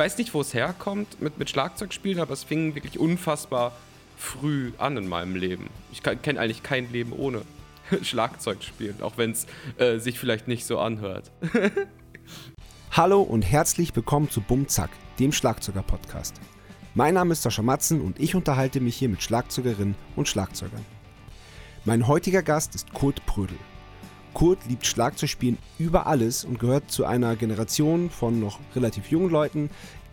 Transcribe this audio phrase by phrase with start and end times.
[0.00, 3.72] weiß nicht, wo es herkommt mit, mit Schlagzeugspielen, aber es fing wirklich unfassbar
[4.16, 5.68] früh an in meinem Leben.
[5.92, 7.42] Ich kenne eigentlich kein Leben ohne
[8.02, 11.30] Schlagzeugspielen, auch wenn es äh, sich vielleicht nicht so anhört.
[12.92, 16.40] Hallo und herzlich willkommen zu Bumzack, dem Schlagzeuger-Podcast.
[16.94, 20.86] Mein Name ist Sascha Matzen und ich unterhalte mich hier mit Schlagzeugerinnen und Schlagzeugern.
[21.84, 23.58] Mein heutiger Gast ist Kurt Prödel.
[24.34, 29.70] Kurt liebt Schlagzeugspielen über alles und gehört zu einer Generation von noch relativ jungen Leuten,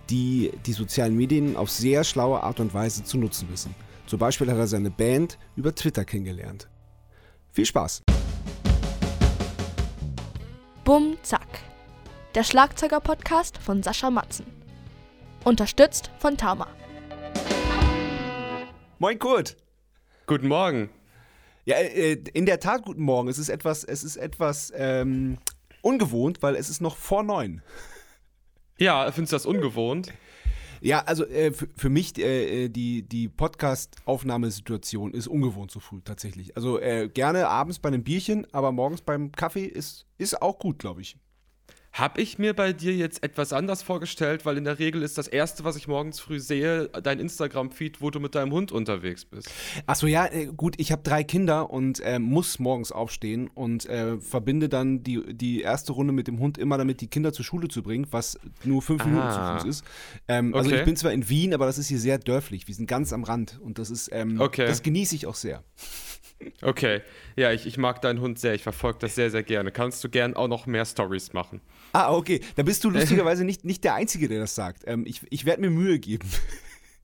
[0.10, 3.76] die die sozialen Medien auf sehr schlaue Art und Weise zu nutzen wissen.
[4.06, 6.70] Zum Beispiel hat er seine Band über Twitter kennengelernt.
[7.52, 8.04] Viel Spaß!
[10.84, 11.60] Bum Zack.
[12.34, 14.46] Der Schlagzeuger-Podcast von Sascha Matzen.
[15.44, 16.68] Unterstützt von Tama.
[19.00, 19.58] Moin Kurt!
[20.26, 20.90] Guten Morgen!
[21.68, 23.28] Ja, äh, in der Tat, guten Morgen.
[23.28, 25.38] Es ist etwas, es ist etwas ähm,
[25.82, 27.62] ungewohnt, weil es ist noch vor neun.
[28.78, 30.14] Ja, findest du das ungewohnt?
[30.80, 36.56] Ja, also äh, für, mich äh, äh, die, die Podcast-Aufnahmesituation ist ungewohnt so früh tatsächlich.
[36.56, 40.80] Also äh, gerne abends bei einem Bierchen, aber morgens beim Kaffee ist, ist auch gut,
[40.80, 41.18] glaube ich.
[41.98, 45.28] Habe ich mir bei dir jetzt etwas anders vorgestellt, weil in der Regel ist das
[45.28, 49.50] Erste, was ich morgens früh sehe, dein Instagram-Feed, wo du mit deinem Hund unterwegs bist.
[49.88, 54.20] Achso, ja, äh, gut, ich habe drei Kinder und äh, muss morgens aufstehen und äh,
[54.20, 57.68] verbinde dann die, die erste Runde mit dem Hund immer damit, die Kinder zur Schule
[57.68, 59.08] zu bringen, was nur fünf ah.
[59.08, 59.84] Minuten zu Fuß ist.
[60.28, 60.58] Ähm, okay.
[60.60, 62.68] Also ich bin zwar in Wien, aber das ist hier sehr dörflich.
[62.68, 64.68] Wir sind ganz am Rand und das ist, ähm, okay.
[64.68, 65.64] das genieße ich auch sehr.
[66.62, 67.02] Okay,
[67.36, 68.54] ja, ich, ich mag deinen Hund sehr.
[68.54, 69.72] Ich verfolge das sehr, sehr gerne.
[69.72, 71.62] Kannst du gern auch noch mehr Stories machen?
[71.94, 72.42] Ah, okay.
[72.56, 74.84] Da bist du lustigerweise nicht, nicht der Einzige, der das sagt.
[74.86, 76.30] Ähm, ich ich werde mir Mühe geben.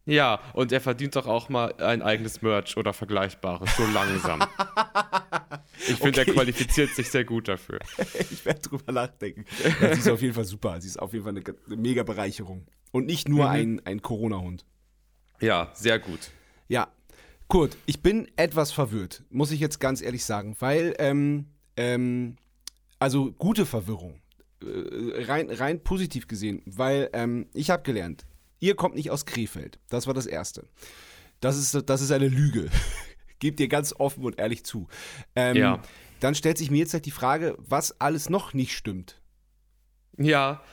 [0.05, 4.43] Ja, und er verdient doch auch mal ein eigenes Merch oder Vergleichbares, so langsam.
[5.87, 6.29] Ich finde, okay.
[6.29, 7.79] er qualifiziert sich sehr gut dafür.
[8.31, 9.43] ich werde drüber nachdenken.
[9.81, 10.79] Ja, sie ist auf jeden Fall super.
[10.79, 12.67] Sie ist auf jeden Fall eine, eine mega Bereicherung.
[12.91, 13.51] Und nicht nur mhm.
[13.51, 14.65] ein, ein Corona-Hund.
[15.41, 16.31] Ja, sehr gut.
[16.67, 16.89] Ja.
[17.53, 21.45] Kurt, ich bin etwas verwirrt, muss ich jetzt ganz ehrlich sagen, weil, ähm,
[21.78, 22.35] ähm,
[22.97, 24.19] also gute Verwirrung.
[24.63, 28.25] Äh, rein, rein positiv gesehen, weil ähm, ich habe gelernt,
[28.59, 29.78] ihr kommt nicht aus Krefeld.
[29.89, 30.67] Das war das Erste.
[31.41, 32.72] Das ist, das ist eine Lüge.
[33.38, 34.88] Gebt ihr ganz offen und ehrlich zu.
[35.35, 35.83] Ähm, ja.
[36.22, 39.22] Dann stellt sich mir jetzt halt die Frage, was alles noch nicht stimmt.
[40.17, 40.63] Ja,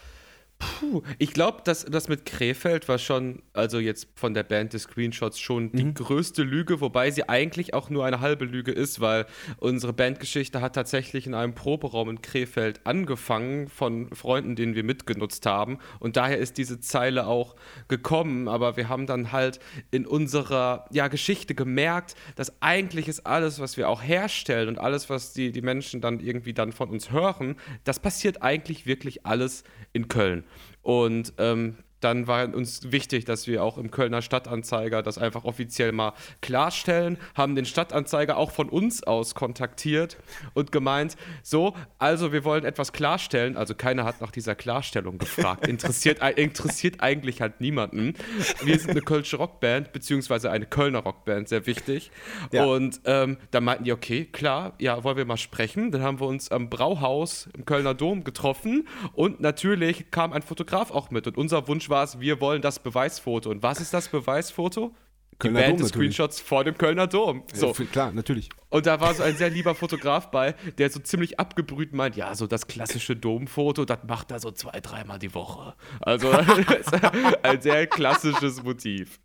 [0.60, 4.82] Puh, ich glaube, dass das mit Krefeld war schon, also jetzt von der Band des
[4.82, 5.94] Screenshots schon die mhm.
[5.94, 9.24] größte Lüge, wobei sie eigentlich auch nur eine halbe Lüge ist, weil
[9.56, 15.46] unsere Bandgeschichte hat tatsächlich in einem Proberaum in Krefeld angefangen von Freunden, denen wir mitgenutzt
[15.46, 17.56] haben und daher ist diese Zeile auch
[17.88, 19.60] gekommen, aber wir haben dann halt
[19.90, 25.08] in unserer ja, Geschichte gemerkt, dass eigentlich ist alles, was wir auch herstellen und alles,
[25.08, 29.64] was die, die Menschen dann irgendwie dann von uns hören, das passiert eigentlich wirklich alles
[29.94, 30.44] in Köln.
[30.82, 35.92] Und ähm, dann war uns wichtig, dass wir auch im Kölner Stadtanzeiger das einfach offiziell
[35.92, 40.16] mal klarstellen, haben den Stadtanzeiger auch von uns aus kontaktiert
[40.54, 45.66] und gemeint, so, also wir wollen etwas klarstellen, also keiner hat nach dieser Klarstellung gefragt,
[45.66, 48.14] interessiert, interessiert eigentlich halt niemanden.
[48.62, 52.10] Wir sind eine Kölsche Rockband, beziehungsweise eine Kölner Rockband, sehr wichtig.
[52.52, 52.64] Ja.
[52.64, 55.90] Und ähm, dann meinten die, okay, klar, ja, wollen wir mal sprechen.
[55.90, 60.90] Dann haben wir uns am Brauhaus im Kölner Dom getroffen und natürlich kam ein Fotograf
[60.90, 63.50] auch mit und unser Wunsch war es, wir wollen das Beweisfoto.
[63.50, 64.94] Und was ist das Beweisfoto?
[65.40, 67.44] Kölner die Band des Screenshots vor dem Kölner Dom.
[67.52, 67.74] So.
[67.76, 68.50] Ja, klar, natürlich.
[68.68, 72.34] Und da war so ein sehr lieber Fotograf bei, der so ziemlich abgebrüht meint, ja,
[72.34, 75.74] so das klassische Domfoto, das macht er so zwei, dreimal die Woche.
[76.00, 76.30] Also
[77.42, 79.18] ein sehr klassisches Motiv.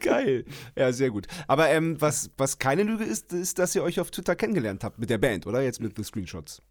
[0.00, 0.44] Geil.
[0.76, 1.26] Ja, sehr gut.
[1.46, 4.98] Aber ähm, was, was keine Lüge ist, ist, dass ihr euch auf Twitter kennengelernt habt
[4.98, 5.62] mit der Band, oder?
[5.62, 6.62] Jetzt mit den Screenshots.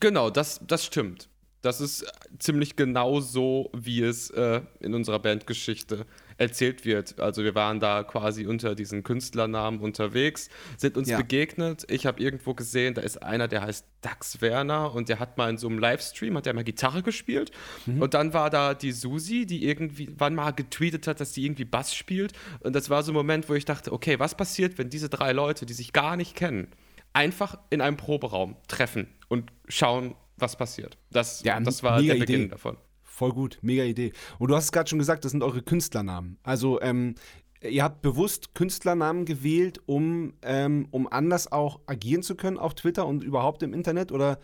[0.00, 1.28] Genau, das, das stimmt.
[1.62, 2.04] Das ist
[2.38, 6.06] ziemlich genau so, wie es äh, in unserer Bandgeschichte
[6.36, 7.20] erzählt wird.
[7.20, 11.16] Also wir waren da quasi unter diesen Künstlernamen unterwegs, sind uns ja.
[11.16, 11.86] begegnet.
[11.88, 15.50] Ich habe irgendwo gesehen, da ist einer, der heißt Dax Werner und der hat mal
[15.50, 17.52] in so einem Livestream, hat der mal Gitarre gespielt.
[17.86, 18.02] Mhm.
[18.02, 21.64] Und dann war da die Susi, die irgendwie wann mal getweetet hat, dass sie irgendwie
[21.64, 22.32] Bass spielt.
[22.60, 25.32] Und das war so ein Moment, wo ich dachte, okay, was passiert, wenn diese drei
[25.32, 26.68] Leute, die sich gar nicht kennen,
[27.12, 30.98] einfach in einem Proberaum treffen und schauen, was passiert.
[31.10, 32.48] Das, ja, das war der Beginn Idee.
[32.48, 32.76] davon.
[33.02, 34.12] Voll gut, mega Idee.
[34.38, 36.38] Und du hast es gerade schon gesagt, das sind eure Künstlernamen.
[36.42, 37.14] Also ähm,
[37.62, 43.06] ihr habt bewusst Künstlernamen gewählt, um, ähm, um anders auch agieren zu können auf Twitter
[43.06, 44.38] und überhaupt im Internet, oder?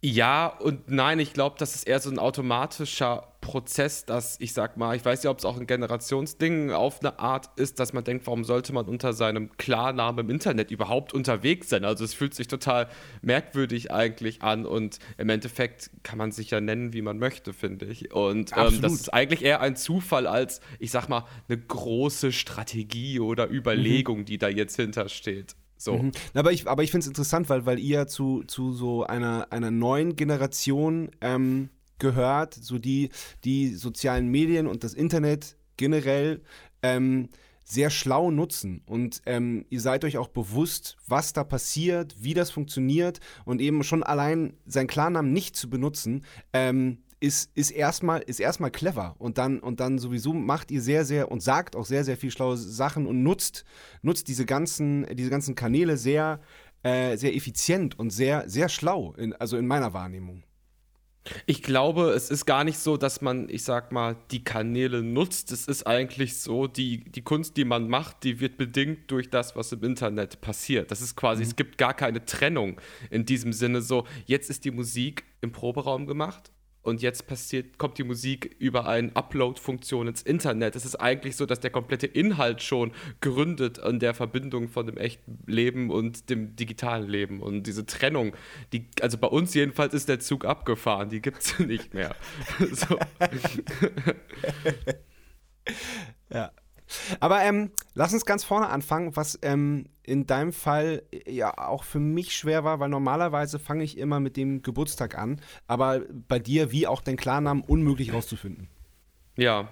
[0.00, 4.76] Ja und nein, ich glaube, das ist eher so ein automatischer Prozess, dass ich sag
[4.76, 8.04] mal, ich weiß ja, ob es auch ein Generationsding auf eine Art ist, dass man
[8.04, 11.84] denkt, warum sollte man unter seinem Klarnamen im Internet überhaupt unterwegs sein?
[11.84, 12.88] Also es fühlt sich total
[13.22, 17.86] merkwürdig eigentlich an und im Endeffekt kann man sich ja nennen, wie man möchte, finde
[17.86, 18.12] ich.
[18.12, 23.18] Und ähm, das ist eigentlich eher ein Zufall als, ich sag mal, eine große Strategie
[23.18, 24.24] oder Überlegung, mhm.
[24.26, 25.56] die da jetzt hintersteht.
[25.78, 25.96] So.
[25.96, 26.12] Mhm.
[26.34, 29.70] Aber ich, aber ich finde es interessant, weil, weil ihr zu, zu so einer, einer
[29.70, 33.10] neuen Generation ähm, gehört, so die,
[33.44, 36.42] die sozialen Medien und das Internet generell
[36.82, 37.28] ähm,
[37.64, 38.82] sehr schlau nutzen.
[38.86, 43.84] Und ähm, ihr seid euch auch bewusst, was da passiert, wie das funktioniert und eben
[43.84, 49.38] schon allein seinen Klarnamen nicht zu benutzen, ähm, ist, ist erstmal ist erstmal clever und
[49.38, 52.56] dann und dann sowieso macht ihr sehr sehr und sagt auch sehr sehr viel schlaue
[52.56, 53.64] Sachen und nutzt
[54.02, 56.40] nutzt diese ganzen diese ganzen Kanäle sehr
[56.82, 60.44] äh, sehr effizient und sehr sehr schlau in, also in meiner Wahrnehmung.
[61.44, 65.52] Ich glaube, es ist gar nicht so, dass man, ich sag mal, die Kanäle nutzt.
[65.52, 69.54] Es ist eigentlich so, die, die Kunst, die man macht, die wird bedingt durch das,
[69.54, 70.90] was im Internet passiert.
[70.90, 71.48] Das ist quasi, mhm.
[71.50, 72.80] es gibt gar keine Trennung
[73.10, 76.50] in diesem Sinne so, jetzt ist die Musik im Proberaum gemacht
[76.82, 80.74] und jetzt passiert, kommt die Musik über eine Upload-Funktion ins Internet.
[80.76, 84.96] Es ist eigentlich so, dass der komplette Inhalt schon gründet an der Verbindung von dem
[84.96, 87.42] echten Leben und dem digitalen Leben.
[87.42, 88.34] Und diese Trennung,
[88.72, 92.14] die, also bei uns jedenfalls ist der Zug abgefahren, die gibt es nicht mehr.
[96.30, 96.52] ja.
[97.20, 101.84] Aber ähm, lass uns ganz vorne anfangen, was ähm, in deinem Fall äh, ja auch
[101.84, 106.38] für mich schwer war, weil normalerweise fange ich immer mit dem Geburtstag an, aber bei
[106.38, 108.68] dir wie auch dein Klarnamen unmöglich rauszufinden.
[109.36, 109.68] Ja,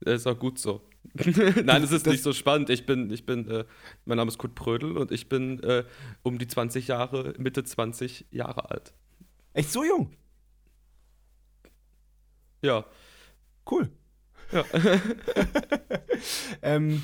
[0.00, 0.82] das ist auch gut so.
[1.14, 2.68] Nein, es ist das nicht so spannend.
[2.68, 3.64] Ich bin, ich bin, äh,
[4.04, 5.84] mein Name ist Kurt Prödel und ich bin äh,
[6.22, 8.92] um die 20 Jahre, Mitte 20 Jahre alt.
[9.52, 10.10] Echt so jung?
[12.60, 12.84] Ja.
[13.70, 13.88] Cool.
[14.52, 14.64] Ja.
[16.62, 17.02] ähm,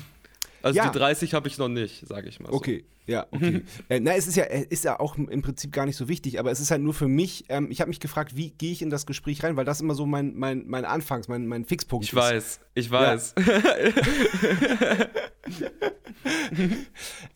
[0.63, 0.89] also ja.
[0.89, 2.55] die 30 habe ich noch nicht, sage ich mal so.
[2.55, 3.63] Okay, ja, okay.
[3.89, 6.51] äh, na, es ist ja, ist ja auch im Prinzip gar nicht so wichtig, aber
[6.51, 8.89] es ist halt nur für mich, ähm, ich habe mich gefragt, wie gehe ich in
[8.89, 12.13] das Gespräch rein, weil das immer so mein, mein, mein Anfangs-, mein, mein Fixpunkt ich
[12.13, 12.61] ist.
[12.73, 13.35] Ich weiß, ich weiß.
[15.59, 15.67] Ja.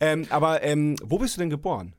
[0.00, 1.92] ähm, aber ähm, wo bist du denn geboren?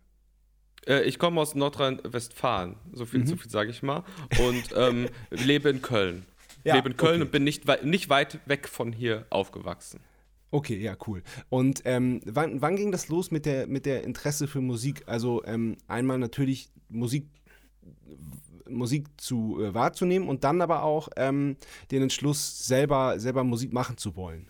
[0.87, 3.27] Äh, ich komme aus Nordrhein-Westfalen, so viel, mhm.
[3.27, 4.03] so viel sage ich mal,
[4.39, 6.25] und ähm, lebe in Köln
[6.63, 7.21] ja, lebe in Köln okay.
[7.21, 10.01] und bin nicht, nicht weit weg von hier aufgewachsen.
[10.51, 11.21] Okay, ja, cool.
[11.49, 15.03] Und ähm, wann, wann, ging das los mit der, mit der Interesse für Musik?
[15.05, 17.27] Also ähm, einmal natürlich Musik,
[18.67, 21.57] Musik zu äh, wahrzunehmen und dann aber auch ähm,
[21.91, 24.49] den Entschluss, selber, selber Musik machen zu wollen.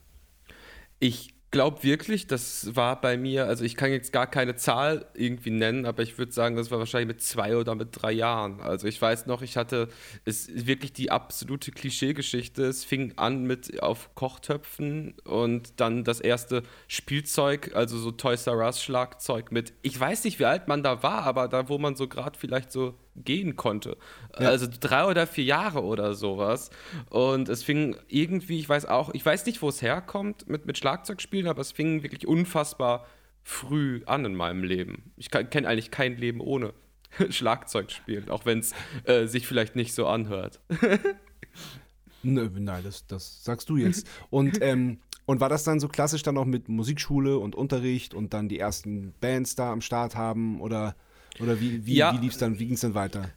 [0.99, 5.49] Ich glaube wirklich, das war bei mir, also ich kann jetzt gar keine Zahl irgendwie
[5.49, 8.61] nennen, aber ich würde sagen, das war wahrscheinlich mit zwei oder mit drei Jahren.
[8.61, 9.87] Also ich weiß noch, ich hatte,
[10.25, 12.63] es ist wirklich die absolute Klischeegeschichte.
[12.63, 18.57] Es fing an mit auf Kochtöpfen und dann das erste Spielzeug, also so Toys R
[18.57, 21.95] Us Schlagzeug mit, ich weiß nicht, wie alt man da war, aber da, wo man
[21.95, 23.97] so gerade vielleicht so gehen konnte.
[24.39, 24.49] Ja.
[24.49, 26.69] Also drei oder vier Jahre oder sowas.
[27.09, 30.77] Und es fing irgendwie, ich weiß auch, ich weiß nicht, wo es herkommt mit, mit
[30.77, 33.05] Schlagzeugspielen, aber es fing wirklich unfassbar
[33.43, 35.11] früh an in meinem Leben.
[35.17, 36.73] Ich kenne eigentlich kein Leben ohne
[37.29, 38.73] Schlagzeugspielen, auch wenn es
[39.05, 40.59] äh, sich vielleicht nicht so anhört.
[42.23, 44.07] Nö, nein, das, das sagst du jetzt.
[44.29, 48.33] Und, ähm, und war das dann so klassisch dann auch mit Musikschule und Unterricht und
[48.33, 50.95] dann die ersten Bands da am Start haben oder?
[51.39, 53.29] Oder wie, wie, ja, wie lief's dann, wie ging es dann weiter?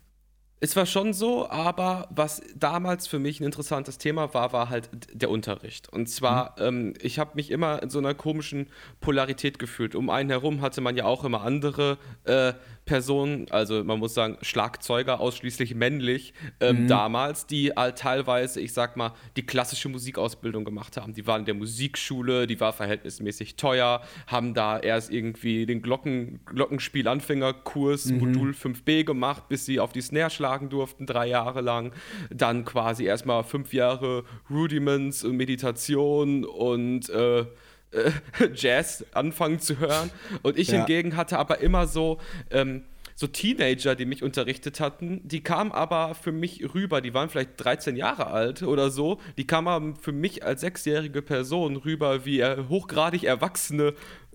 [0.65, 4.91] Es war schon so, aber was damals für mich ein interessantes Thema war, war halt
[5.13, 5.89] der Unterricht.
[5.89, 6.65] Und zwar, mhm.
[6.65, 8.69] ähm, ich habe mich immer in so einer komischen
[9.01, 9.97] Polarität gefühlt.
[9.97, 12.53] Um einen herum hatte man ja auch immer andere äh,
[12.85, 16.89] Personen, also man muss sagen, Schlagzeuger, ausschließlich männlich, ähm, mhm.
[16.89, 21.15] damals, die halt teilweise, ich sag mal, die klassische Musikausbildung gemacht haben.
[21.15, 26.41] Die waren in der Musikschule, die war verhältnismäßig teuer, haben da erst irgendwie den Glocken,
[26.47, 28.19] Glockenspielanfängerkurs mhm.
[28.19, 31.93] Modul 5b gemacht, bis sie auf die Snare schlagen durften, drei Jahre lang.
[32.31, 37.47] Dann quasi erstmal fünf Jahre Rudiments, Meditation und äh,
[37.93, 38.11] äh,
[38.55, 40.11] Jazz anfangen zu hören.
[40.43, 40.79] Und ich ja.
[40.79, 42.19] hingegen hatte aber immer so.
[42.51, 42.85] Ähm,
[43.15, 47.51] so Teenager, die mich unterrichtet hatten, die kamen aber für mich rüber, die waren vielleicht
[47.59, 53.25] 13 Jahre alt oder so, die kamen für mich als sechsjährige Person rüber wie hochgradig
[53.25, 53.95] erwachsene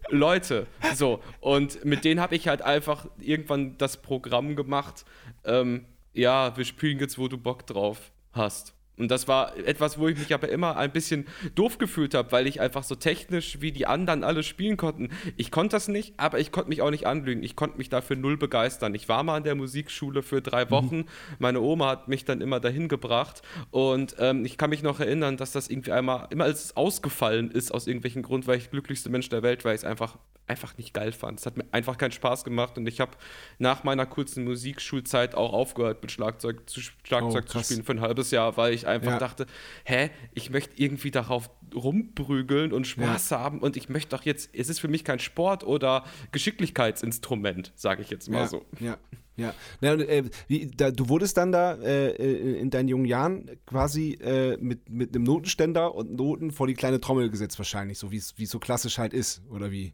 [0.09, 0.67] Leute.
[0.95, 5.05] So, und mit denen habe ich halt einfach irgendwann das Programm gemacht,
[5.43, 8.76] ähm, ja, wir spielen jetzt, wo du Bock drauf hast.
[8.97, 12.47] Und das war etwas, wo ich mich aber immer ein bisschen doof gefühlt habe, weil
[12.47, 15.09] ich einfach so technisch wie die anderen alle spielen konnten.
[15.35, 17.43] Ich konnte das nicht, aber ich konnte mich auch nicht anlügen.
[17.43, 18.95] Ich konnte mich dafür null begeistern.
[18.95, 20.69] Ich war mal an der Musikschule für drei mhm.
[20.71, 20.97] Wochen.
[20.97, 21.05] Mhm.
[21.39, 23.41] Meine Oma hat mich dann immer dahin gebracht.
[23.71, 27.51] Und ähm, ich kann mich noch erinnern, dass das irgendwie einmal, immer als es ausgefallen
[27.51, 30.77] ist, aus irgendwelchen Grund, weil ich glücklichste Mensch der Welt, weil ich es einfach, einfach
[30.77, 31.39] nicht geil fand.
[31.39, 32.77] Es hat mir einfach keinen Spaß gemacht.
[32.77, 33.11] Und ich habe
[33.59, 38.01] nach meiner kurzen Musikschulzeit auch aufgehört, mit Schlagzeug zu, Schlagzeug oh, zu spielen für ein
[38.01, 39.19] halbes Jahr, weil ich einfach ja.
[39.19, 39.45] dachte,
[39.83, 43.39] hä, ich möchte irgendwie darauf rumprügeln und Spaß ja.
[43.39, 48.01] haben und ich möchte doch jetzt, es ist für mich kein Sport oder Geschicklichkeitsinstrument, sage
[48.01, 48.65] ich jetzt mal ja, so.
[48.79, 48.97] Ja,
[49.35, 49.53] ja.
[49.81, 54.13] ja äh, wie, da, du wurdest dann da äh, äh, in deinen jungen Jahren quasi
[54.13, 58.17] äh, mit, mit einem Notenständer und Noten vor die kleine Trommel gesetzt wahrscheinlich, so wie
[58.17, 59.93] es so klassisch halt ist, oder wie?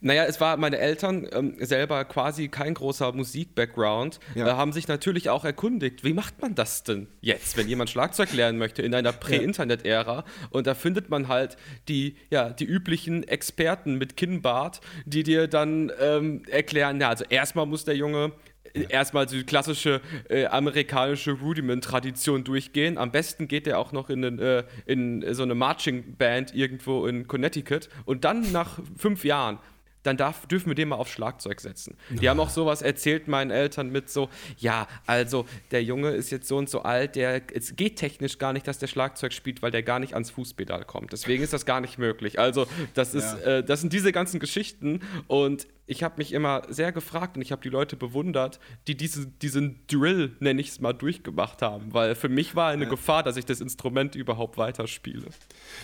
[0.00, 4.48] Naja, es war meine Eltern ähm, selber quasi kein großer Musik-Background, ja.
[4.48, 8.32] äh, haben sich natürlich auch erkundigt, wie macht man das denn jetzt, wenn jemand Schlagzeug
[8.32, 10.24] lernen möchte in einer Prä-Internet-Ära?
[10.50, 11.56] Und da findet man halt
[11.88, 17.66] die, ja, die üblichen Experten mit Kinnbart, die dir dann ähm, erklären, ja, also erstmal
[17.66, 18.32] muss der Junge
[18.74, 18.88] ja.
[18.88, 22.98] erstmal die klassische äh, amerikanische Rudiment-Tradition durchgehen.
[22.98, 27.26] Am besten geht er auch noch in, den, äh, in so eine Marching-Band irgendwo in
[27.26, 27.88] Connecticut.
[28.04, 29.58] Und dann nach fünf Jahren
[30.02, 31.96] dann darf, dürfen wir den mal auf Schlagzeug setzen.
[32.10, 34.28] Die haben auch sowas erzählt meinen Eltern mit so,
[34.58, 38.52] ja, also der Junge ist jetzt so und so alt, der, es geht technisch gar
[38.52, 41.12] nicht, dass der Schlagzeug spielt, weil der gar nicht ans Fußpedal kommt.
[41.12, 42.38] Deswegen ist das gar nicht möglich.
[42.38, 43.58] Also das ist, ja.
[43.58, 47.50] äh, das sind diese ganzen Geschichten und ich habe mich immer sehr gefragt und ich
[47.50, 51.92] habe die Leute bewundert, die diese, diesen Drill, nenne ich es mal, durchgemacht haben.
[51.92, 52.90] Weil für mich war eine ja.
[52.90, 55.26] Gefahr, dass ich das Instrument überhaupt weiterspiele.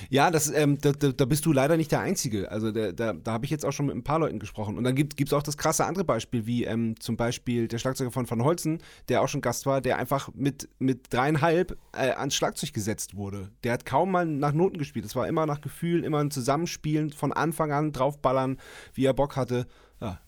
[0.09, 2.53] Ja, das, ähm, da, da, bist du leider nicht der Einzige.
[2.53, 4.79] Also da, da, da habe ich jetzt auch schon mit ein paar Leuten gesprochen.
[4.79, 8.11] Und dann gibt es auch das krasse andere Beispiel, wie ähm, zum Beispiel der Schlagzeuger
[8.11, 12.35] von Van Holzen, der auch schon Gast war, der einfach mit, mit dreieinhalb äh, ans
[12.35, 13.51] Schlagzeug gesetzt wurde.
[13.65, 15.05] Der hat kaum mal nach Noten gespielt.
[15.05, 18.59] Es war immer nach Gefühlen, immer ein Zusammenspielen, von Anfang an draufballern,
[18.95, 19.67] wie er Bock hatte.
[20.01, 20.21] Ja.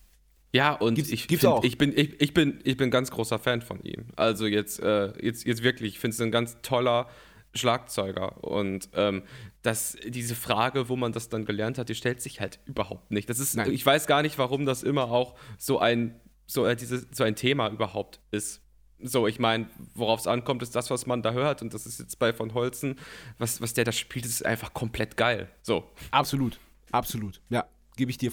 [0.52, 1.64] Ja, und gibt's, ich, gibt's find, auch.
[1.64, 4.06] ich bin ich, ich bin ich bin ganz großer Fan von ihm.
[4.16, 7.06] Also jetzt äh, jetzt jetzt wirklich, ich finde es ein ganz toller
[7.54, 9.22] Schlagzeuger und ähm,
[9.62, 13.28] dass diese Frage, wo man das dann gelernt hat, die stellt sich halt überhaupt nicht.
[13.28, 13.72] Das ist Nein.
[13.72, 17.36] ich weiß gar nicht, warum das immer auch so ein so äh, diese, so ein
[17.36, 18.62] Thema überhaupt ist.
[19.00, 21.62] So, ich meine, worauf es ankommt, ist das, was man da hört.
[21.62, 22.96] Und das ist jetzt bei von Holzen,
[23.38, 25.48] was, was der da spielt, ist einfach komplett geil.
[25.62, 25.84] So.
[26.10, 26.58] Absolut.
[26.90, 27.40] Absolut.
[27.48, 28.32] Ja gebe ich dir,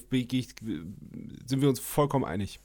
[1.46, 2.60] sind wir uns vollkommen einig.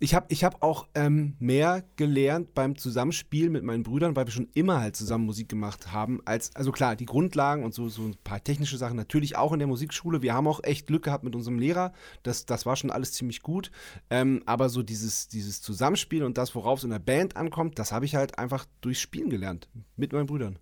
[0.00, 4.32] Ich habe ich hab auch ähm, mehr gelernt beim Zusammenspiel mit meinen Brüdern, weil wir
[4.32, 6.20] schon immer halt zusammen Musik gemacht haben.
[6.24, 9.58] Als, also klar, die Grundlagen und so, so ein paar technische Sachen natürlich auch in
[9.58, 10.22] der Musikschule.
[10.22, 11.92] Wir haben auch echt Glück gehabt mit unserem Lehrer.
[12.22, 13.72] Das, das war schon alles ziemlich gut.
[14.08, 17.90] Ähm, aber so dieses, dieses Zusammenspiel und das, worauf es in der Band ankommt, das
[17.90, 19.68] habe ich halt einfach durchs Spielen gelernt.
[19.96, 20.60] Mit meinen Brüdern.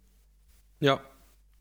[0.81, 1.01] Ja,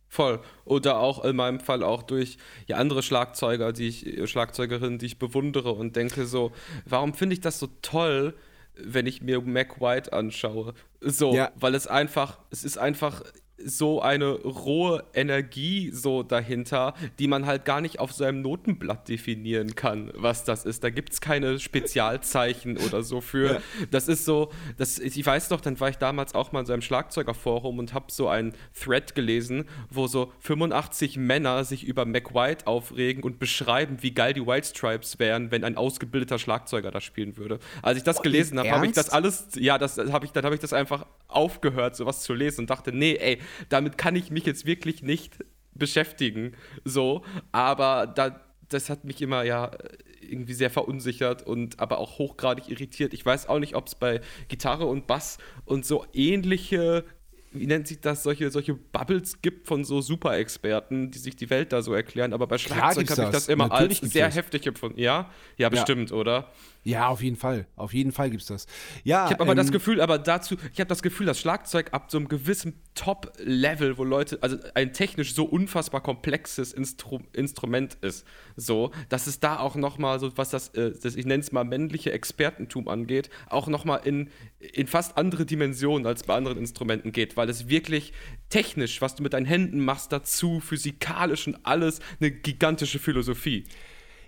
[0.08, 0.40] Voll.
[0.64, 5.20] Oder auch in meinem Fall auch durch ja, andere Schlagzeuger, die ich, Schlagzeugerinnen, die ich
[5.20, 6.52] bewundere und denke so,
[6.86, 8.34] warum finde ich das so toll,
[8.76, 10.74] wenn ich mir Mac White anschaue?
[11.02, 11.52] So, ja.
[11.56, 13.24] weil es einfach, es ist einfach
[13.66, 19.76] so eine rohe Energie so dahinter, die man halt gar nicht auf seinem Notenblatt definieren
[19.76, 20.84] kann, was das ist.
[20.84, 23.56] Da gibt es keine Spezialzeichen oder so für.
[23.56, 23.62] Ja.
[23.92, 26.74] Das ist so, das, ich weiß doch, dann war ich damals auch mal in so
[26.74, 32.36] einem Schlagzeugerforum und habe so einen Thread gelesen, wo so 85 Männer sich über Mac
[32.36, 37.04] White aufregen und beschreiben, wie geil die White Stripes wären, wenn ein ausgebildeter Schlagzeuger das
[37.04, 37.60] spielen würde.
[37.82, 40.46] Als ich das oh, gelesen habe, habe ich das alles, ja, das habe ich, dann
[40.46, 44.32] habe ich das einfach aufgehört, sowas zu lesen und dachte, nee, ey, damit kann ich
[44.32, 45.44] mich jetzt wirklich nicht
[45.74, 46.54] beschäftigen.
[46.84, 49.72] So, aber da, das hat mich immer ja
[50.22, 53.14] irgendwie sehr verunsichert und aber auch hochgradig irritiert.
[53.14, 57.04] Ich weiß auch nicht, ob es bei Gitarre und Bass und so ähnliche
[57.56, 61.72] wie nennt sich das, solche, solche Bubbles gibt von so Super-Experten, die sich die Welt
[61.72, 62.34] da so erklären.
[62.34, 64.36] Aber bei Schlagzeug habe ich das immer Natürlich als sehr das.
[64.36, 65.00] heftig empfunden.
[65.00, 65.32] Ja?
[65.58, 66.16] Ja, bestimmt, ja.
[66.16, 66.52] oder?
[66.86, 67.66] Ja, auf jeden Fall.
[67.76, 68.68] Auf jeden Fall gibt es das.
[69.04, 71.92] Ja, ich habe aber ähm, das Gefühl, aber dazu, ich habe das Gefühl, dass Schlagzeug
[71.94, 77.98] ab so einem gewissen Top-Level, wo Leute, also ein technisch so unfassbar komplexes Instru Instrument
[78.02, 78.24] ist,
[78.56, 81.52] so, dass es da auch noch mal so, was das, äh, das ich nenne es
[81.52, 86.60] mal männliche Expertentum angeht, auch noch mal in, in fast andere Dimensionen als bei anderen
[86.60, 88.14] Instrumenten geht, weil es wirklich
[88.50, 93.64] technisch, was du mit deinen Händen machst, dazu physikalisch und alles eine gigantische Philosophie.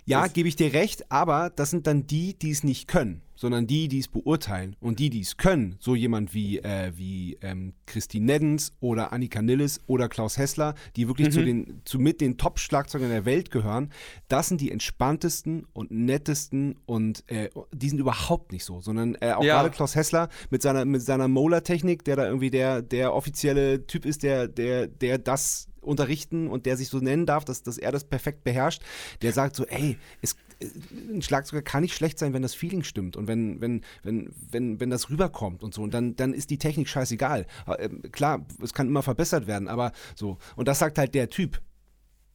[0.08, 3.20] Ja, gebe ich dir recht, aber das sind dann die, die es nicht können.
[3.38, 4.74] Sondern die, die es beurteilen.
[4.80, 9.40] Und die, die es können, so jemand wie, äh, wie ähm, Christine Neddens oder Annika
[9.40, 11.32] Nilles oder Klaus Hessler, die wirklich mhm.
[11.32, 13.92] zu den, zu mit den Top-Schlagzeugern der Welt gehören,
[14.26, 19.32] das sind die entspanntesten und nettesten und äh, die sind überhaupt nicht so, sondern äh,
[19.32, 19.54] auch ja.
[19.54, 24.04] gerade Klaus Hessler mit seiner, mit seiner Molar-Technik, der da irgendwie der, der offizielle Typ
[24.04, 27.92] ist, der, der, der das unterrichten und der sich so nennen darf, dass, dass er
[27.92, 28.82] das perfekt beherrscht,
[29.22, 33.16] der sagt so, ey, es, ein Schlagzeuger kann nicht schlecht sein, wenn das Feeling stimmt
[33.16, 35.82] und wenn, wenn, wenn, wenn, wenn das rüberkommt und so.
[35.82, 37.46] Und dann, dann ist die Technik scheißegal.
[37.66, 40.38] Äh, klar, es kann immer verbessert werden, aber so.
[40.56, 41.60] Und das sagt halt der Typ.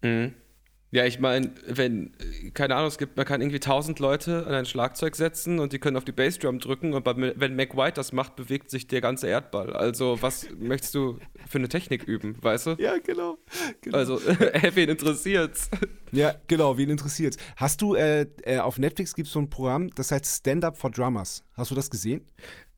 [0.01, 0.34] Mhm.
[0.94, 2.12] Ja, ich meine, wenn,
[2.54, 5.80] keine Ahnung, es gibt, man kann irgendwie tausend Leute an ein Schlagzeug setzen und die
[5.80, 9.02] können auf die Bassdrum drücken und bei, wenn Mac White das macht, bewegt sich der
[9.02, 9.74] ganze Erdball.
[9.74, 11.18] Also, was möchtest du
[11.50, 12.76] für eine Technik üben, weißt du?
[12.78, 13.40] Ja, genau.
[13.82, 13.98] genau.
[13.98, 15.72] Also, äh, wen interessiert's?
[16.12, 17.38] Ja, genau, wen interessiert's?
[17.56, 20.78] Hast du, äh, äh, auf Netflix gibt es so ein Programm, das heißt Stand Up
[20.78, 21.44] for Drummers.
[21.56, 22.22] Hast du das gesehen?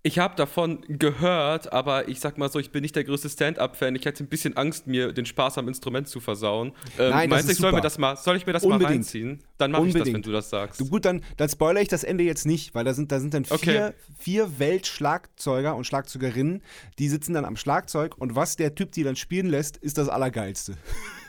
[0.05, 3.95] Ich habe davon gehört, aber ich sag mal so, ich bin nicht der größte Stand-up-Fan.
[3.95, 6.73] Ich hätte ein bisschen Angst, mir den Spaß am Instrument zu versauen.
[6.99, 8.83] Ähm, Nein, meinst du, ich soll, mir das mal, soll ich mir das Unbedingt.
[8.83, 9.43] mal reinziehen?
[9.57, 10.79] Dann mache ich das, wenn du das sagst.
[10.79, 13.33] Du, gut, dann, dann spoilere ich das Ende jetzt nicht, weil da sind, da sind
[13.33, 13.91] dann vier, okay.
[14.15, 16.61] vier Weltschlagzeuger und Schlagzeugerinnen,
[16.99, 20.07] die sitzen dann am Schlagzeug und was der Typ die dann spielen lässt, ist das
[20.07, 20.77] Allergeilste.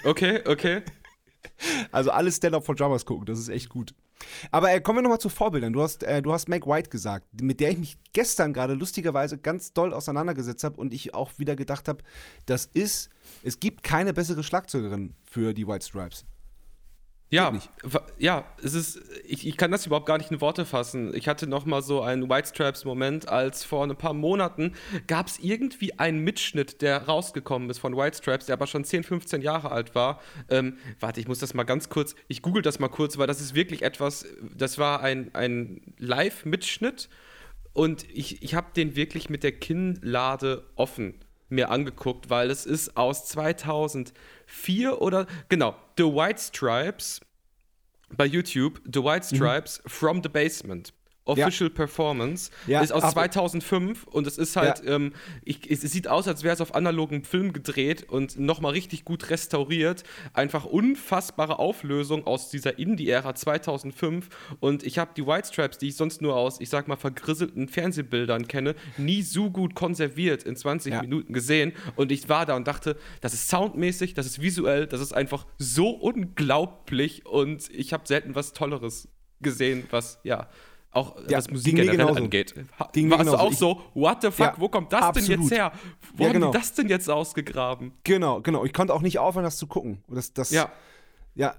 [0.04, 0.82] Okay, okay.
[1.92, 3.94] Also alles Stand-up for Drummers gucken, das ist echt gut.
[4.50, 5.72] Aber äh, kommen wir nochmal zu Vorbildern.
[5.72, 9.38] Du hast, äh, du hast Meg White gesagt, mit der ich mich gestern gerade lustigerweise
[9.38, 12.02] ganz doll auseinandergesetzt habe und ich auch wieder gedacht habe,
[12.46, 13.10] das ist,
[13.42, 16.24] es gibt keine bessere Schlagzeugerin für die White Stripes.
[17.28, 17.52] Ja,
[18.18, 21.12] ja, es ist, ich, ich kann das überhaupt gar nicht in Worte fassen.
[21.12, 24.74] Ich hatte noch mal so einen White Stripes Moment, als vor ein paar Monaten
[25.08, 29.02] gab es irgendwie einen Mitschnitt, der rausgekommen ist von White Stripes, der aber schon 10,
[29.02, 30.20] 15 Jahre alt war.
[30.48, 33.40] Ähm, warte, ich muss das mal ganz kurz, ich google das mal kurz, weil das
[33.40, 34.24] ist wirklich etwas,
[34.56, 37.08] das war ein, ein Live-Mitschnitt
[37.72, 41.14] und ich, ich habe den wirklich mit der Kinnlade offen
[41.48, 43.26] mir angeguckt, weil es ist aus
[44.46, 47.20] 2004 oder genau, The White Stripes
[48.16, 49.36] bei YouTube, The White mhm.
[49.36, 49.88] Stripes mhm.
[49.88, 50.92] from the Basement.
[51.26, 51.74] Official ja.
[51.74, 54.94] Performance ja, ist aus 2005 und es ist halt, ja.
[54.94, 55.12] ähm,
[55.44, 59.28] ich, es, sieht aus, als wäre es auf analogem Film gedreht und nochmal richtig gut
[59.28, 60.04] restauriert.
[60.32, 64.28] Einfach unfassbare Auflösung aus dieser Indie-Ära 2005
[64.60, 67.68] und ich habe die White Stripes, die ich sonst nur aus, ich sag mal, vergrisselten
[67.68, 72.68] Fernsehbildern kenne, nie so gut konserviert in 20 Minuten gesehen und ich war da und
[72.68, 78.06] dachte, das ist soundmäßig, das ist visuell, das ist einfach so unglaublich und ich habe
[78.06, 79.08] selten was Tolleres
[79.40, 80.48] gesehen, was, ja,
[80.96, 82.54] auch ja, was Musik generell angeht.
[82.92, 85.30] Ging Warst du auch so, what the fuck, ja, wo kommt das absolut.
[85.30, 85.72] denn jetzt her?
[86.14, 86.46] Wo ja, genau.
[86.46, 87.92] haben die das denn jetzt ausgegraben?
[88.04, 88.64] Genau, genau.
[88.64, 90.02] Ich konnte auch nicht aufhören, das zu gucken.
[90.08, 90.70] Das, das, ja.
[91.34, 91.54] Ja.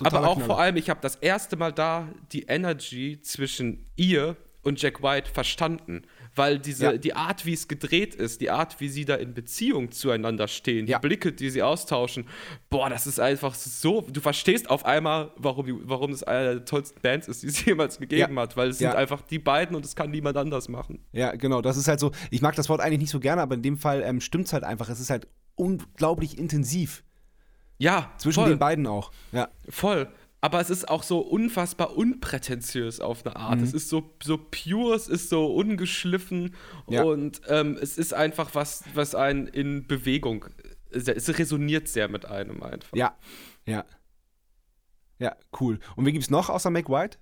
[0.00, 0.46] Aber auch Knaller.
[0.46, 5.30] vor allem, ich habe das erste Mal da die Energy zwischen ihr und Jack White
[5.30, 6.02] verstanden
[6.34, 6.96] weil diese, ja.
[6.96, 10.86] die Art, wie es gedreht ist, die Art, wie sie da in Beziehung zueinander stehen,
[10.86, 10.98] ja.
[10.98, 12.26] die Blicke, die sie austauschen,
[12.70, 17.00] boah, das ist einfach so, du verstehst auf einmal, warum, warum das eine der tollsten
[17.00, 18.42] Bands ist, die es jemals gegeben ja.
[18.42, 21.00] hat, weil es sind einfach die beiden und es kann niemand anders machen.
[21.12, 23.54] Ja, genau, das ist halt so, ich mag das Wort eigentlich nicht so gerne, aber
[23.54, 27.04] in dem Fall ähm, stimmt es halt einfach, es ist halt unglaublich intensiv.
[27.78, 28.50] Ja, zwischen voll.
[28.50, 29.10] den beiden auch.
[29.32, 29.48] Ja.
[29.68, 30.08] Voll
[30.44, 33.60] aber es ist auch so unfassbar unprätentiös auf eine Art.
[33.60, 33.64] Mhm.
[33.64, 36.54] Es ist so, so pure, es ist so ungeschliffen
[36.86, 37.02] ja.
[37.02, 40.44] und ähm, es ist einfach was, was einen in Bewegung,
[40.90, 42.94] es resoniert sehr mit einem einfach.
[42.94, 43.16] Ja,
[43.64, 43.86] ja.
[45.18, 45.78] Ja, cool.
[45.96, 47.16] Und wen gibt es noch außer Make White?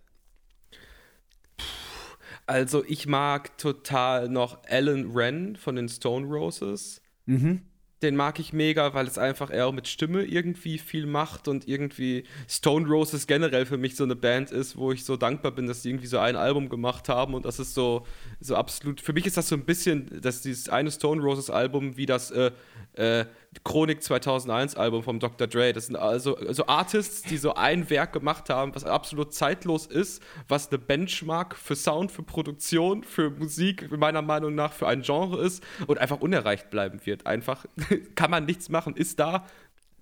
[2.47, 7.01] Also ich mag total noch Alan Wren von den Stone Roses.
[7.27, 7.69] Mhm
[8.03, 12.25] den mag ich mega, weil es einfach eher mit Stimme irgendwie viel macht und irgendwie
[12.49, 15.83] Stone Roses generell für mich so eine Band ist, wo ich so dankbar bin, dass
[15.83, 18.07] die irgendwie so ein Album gemacht haben und das ist so,
[18.41, 21.97] so absolut, für mich ist das so ein bisschen, dass dieses eine Stone Roses Album
[21.97, 22.51] wie das äh,
[22.95, 23.25] äh,
[23.65, 25.47] Chronik 2001 Album vom Dr.
[25.47, 25.73] Dre.
[25.73, 30.23] Das sind also, also Artists, die so ein Werk gemacht haben, was absolut zeitlos ist,
[30.49, 35.41] was eine Benchmark für Sound, für Produktion, für Musik, meiner Meinung nach für ein Genre
[35.43, 37.27] ist und einfach unerreicht bleiben wird.
[37.27, 37.67] Einfach
[38.15, 39.47] kann man nichts machen, ist da,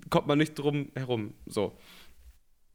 [0.09, 1.35] kommt man nicht drum herum.
[1.47, 1.77] So.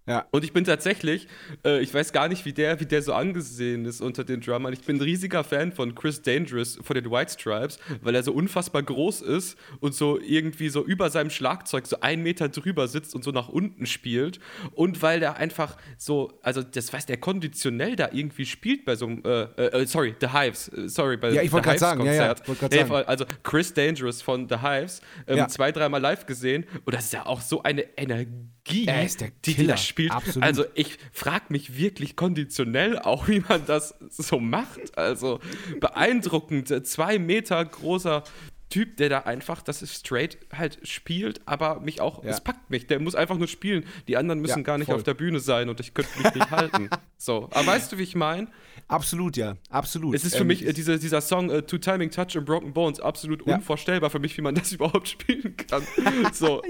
[0.07, 0.27] Ja.
[0.31, 1.27] Und ich bin tatsächlich,
[1.65, 4.71] äh, ich weiß gar nicht, wie der, wie der so angesehen ist unter den Drummern.
[4.73, 8.31] Ich bin ein riesiger Fan von Chris Dangerous von den White Stripes, weil er so
[8.31, 13.15] unfassbar groß ist und so irgendwie so über seinem Schlagzeug so einen Meter drüber sitzt
[13.15, 14.39] und so nach unten spielt.
[14.73, 19.07] Und weil der einfach so, also das weiß der konditionell da irgendwie spielt bei so
[19.07, 22.13] einem, äh, äh, sorry, The Hives, äh, sorry, bei ja, ich wollte gerade sagen, ja,
[22.13, 22.35] ja,
[22.69, 23.07] nee, sagen.
[23.07, 25.47] Also Chris Dangerous von The Hives, ähm, ja.
[25.47, 29.21] zwei, dreimal live gesehen und das ist ja auch so eine Energie Energie, Er ist
[29.21, 30.11] der die die Killer, das spielt.
[30.11, 30.43] absolut.
[30.43, 34.97] Also ich frage mich wirklich konditionell auch, wie man das so macht.
[34.97, 35.39] Also
[35.79, 38.23] beeindruckend, zwei Meter großer
[38.69, 42.31] Typ, der da einfach, das ist straight halt spielt, aber mich auch, Ja.
[42.31, 42.87] es packt mich.
[42.87, 43.85] Der muss einfach nur spielen.
[44.07, 44.95] Die anderen müssen Ja, gar nicht voll.
[44.95, 46.89] auf der Bühne sein und ich könnte mich nicht halten.
[47.17, 48.47] So, aber weißt du, wie ich meine?
[48.87, 49.57] Absolut, ja.
[49.69, 50.13] Absolut.
[50.13, 52.71] Es ist für Ähm, mich äh, diese, dieser Song äh, To Timing Touch and Broken
[52.71, 53.55] Bones absolut Ja.
[53.55, 55.83] unvorstellbar für mich, wie man das überhaupt spielen kann.
[56.33, 56.61] So.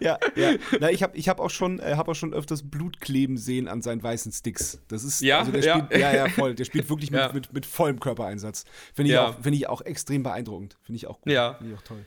[0.00, 0.54] ja, ja.
[0.80, 3.66] Na, ich habe ich hab auch, schon, äh, hab auch schon öfters Blut kleben sehen
[3.68, 4.80] an seinen weißen Sticks.
[4.88, 5.78] Das ist, Ja, also der ja.
[5.86, 6.54] Spielt, ja, ja, voll.
[6.54, 7.32] Der spielt wirklich mit, Ja.
[7.32, 8.64] mit, mit vollem Körpereinsatz.
[8.94, 9.28] Finde ich, Ja.
[9.30, 10.76] auch- finde ich auch extrem beeindruckend.
[10.82, 11.32] Finde ich auch gut.
[11.32, 11.54] Ja.
[11.54, 12.06] Finde ich auch toll.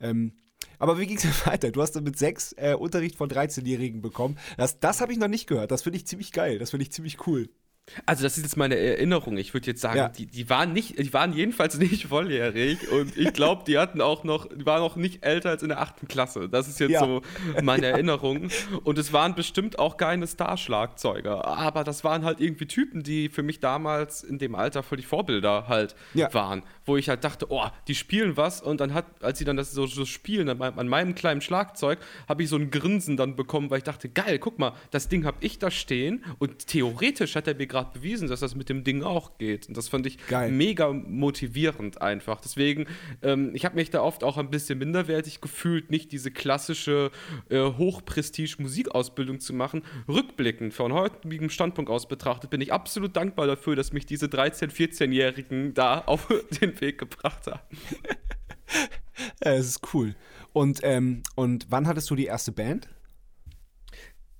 [0.00, 0.32] Ähm,
[0.78, 1.70] aber wie ging es denn weiter?
[1.70, 4.38] Du hast dann mit sechs äh, Unterricht von 13-Jährigen bekommen.
[4.56, 5.70] Das, das habe ich noch nicht gehört.
[5.70, 6.58] Das finde ich ziemlich geil.
[6.58, 7.48] Das finde ich ziemlich cool.
[8.06, 9.36] Also das ist jetzt meine Erinnerung.
[9.36, 10.08] Ich würde jetzt sagen, Ja.
[10.08, 14.24] die, die waren nicht, die waren jedenfalls nicht volljährig und ich glaube, die hatten auch
[14.24, 16.48] noch, die waren auch nicht älter als in der achten Klasse.
[16.48, 17.00] Das ist jetzt Ja.
[17.00, 17.22] so
[17.62, 18.48] meine Erinnerung.
[18.84, 23.42] Und es waren bestimmt auch keine Starschlagzeuger, aber das waren halt irgendwie Typen, die für
[23.42, 26.32] mich damals in dem Alter völlig Vorbilder halt Ja.
[26.34, 29.56] waren, wo ich halt dachte, oh, die spielen was und dann hat, als sie dann
[29.56, 31.98] das so, so spielen an meinem, an meinem kleinen Schlagzeug,
[32.28, 35.24] habe ich so ein Grinsen dann bekommen, weil ich dachte, geil, guck mal, das Ding
[35.24, 38.84] habe ich da stehen und theoretisch hat er mir gerade bewiesen, dass das mit dem
[38.84, 40.50] Ding auch geht und das fand ich Geil.
[40.50, 42.40] mega motivierend einfach.
[42.40, 42.86] Deswegen,
[43.22, 47.10] ähm, ich habe mich da oft auch ein bisschen minderwertig gefühlt, nicht diese klassische
[47.50, 49.82] äh, Hochprestige-Musikausbildung zu machen.
[50.08, 54.70] Rückblickend, von heutigem Standpunkt aus betrachtet, bin ich absolut dankbar dafür, dass mich diese 13-,
[54.70, 56.28] 14-Jährigen da auf
[56.60, 57.60] den Weg gebracht haben.
[59.40, 60.14] Äh, Es ist cool.
[60.52, 62.88] Und, ähm, und wann hattest du die erste Band?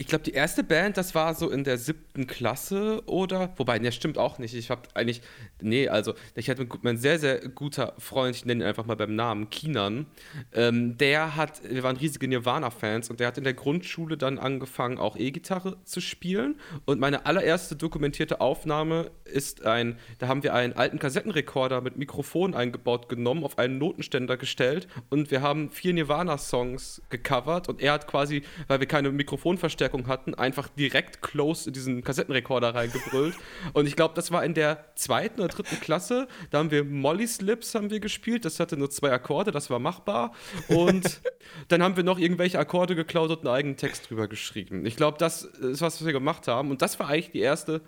[0.00, 3.90] Ich glaube, die erste Band, das war so in der siebten Klasse oder, wobei, ne,
[3.90, 4.54] stimmt auch nicht.
[4.54, 5.22] Ich habe eigentlich,
[5.60, 9.16] nee, also ich hatte mein sehr, sehr guter Freund, ich nenne ihn einfach mal beim
[9.16, 10.06] Namen, Kinan,
[10.52, 14.98] ähm, der hat, wir waren riesige Nirvana-Fans und der hat in der Grundschule dann angefangen,
[14.98, 20.74] auch E-Gitarre zu spielen und meine allererste dokumentierte Aufnahme ist ein, da haben wir einen
[20.74, 27.02] alten Kassettenrekorder mit Mikrofon eingebaut genommen, auf einen Notenständer gestellt und wir haben vier Nirvana-Songs
[27.10, 32.02] gecovert und er hat quasi, weil wir keine Mikrofonverstärkung hatten, einfach direkt close in diesen
[32.02, 33.34] Kassettenrekorder reingebrüllt.
[33.72, 36.28] Und ich glaube, das war in der zweiten oder dritten Klasse.
[36.50, 38.44] Da haben wir Molly's Lips haben wir gespielt.
[38.44, 40.32] Das hatte nur zwei Akkorde, das war machbar.
[40.68, 41.20] Und
[41.68, 44.86] dann haben wir noch irgendwelche Akkorde geklaut und einen eigenen Text drüber geschrieben.
[44.86, 46.70] Ich glaube, das ist was, was wir gemacht haben.
[46.70, 47.80] Und das war eigentlich die erste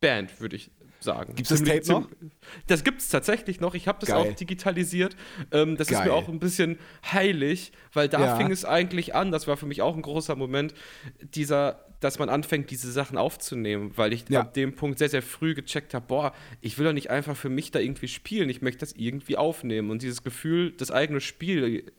[0.00, 0.70] Band, würde ich
[1.04, 1.34] sagen.
[1.36, 2.08] Gibt's das Ziemlich- Tape noch?
[2.66, 3.74] Das gibt es tatsächlich noch.
[3.74, 4.18] Ich habe das Geil.
[4.18, 5.14] auch digitalisiert.
[5.52, 6.08] Ähm, das ist Geil.
[6.08, 6.78] mir auch ein bisschen
[7.12, 8.36] heilig, weil da Ja.
[8.36, 9.30] fing es eigentlich an.
[9.30, 10.74] Das war für mich auch ein großer Moment,
[11.34, 14.40] dieser, dass man anfängt, diese Sachen aufzunehmen, weil ich Ja.
[14.40, 17.48] ab dem Punkt sehr, sehr früh gecheckt habe, boah, ich will doch nicht einfach für
[17.48, 19.90] mich da irgendwie spielen, ich möchte das irgendwie aufnehmen.
[19.90, 21.92] Und dieses Gefühl, das eigene Spiel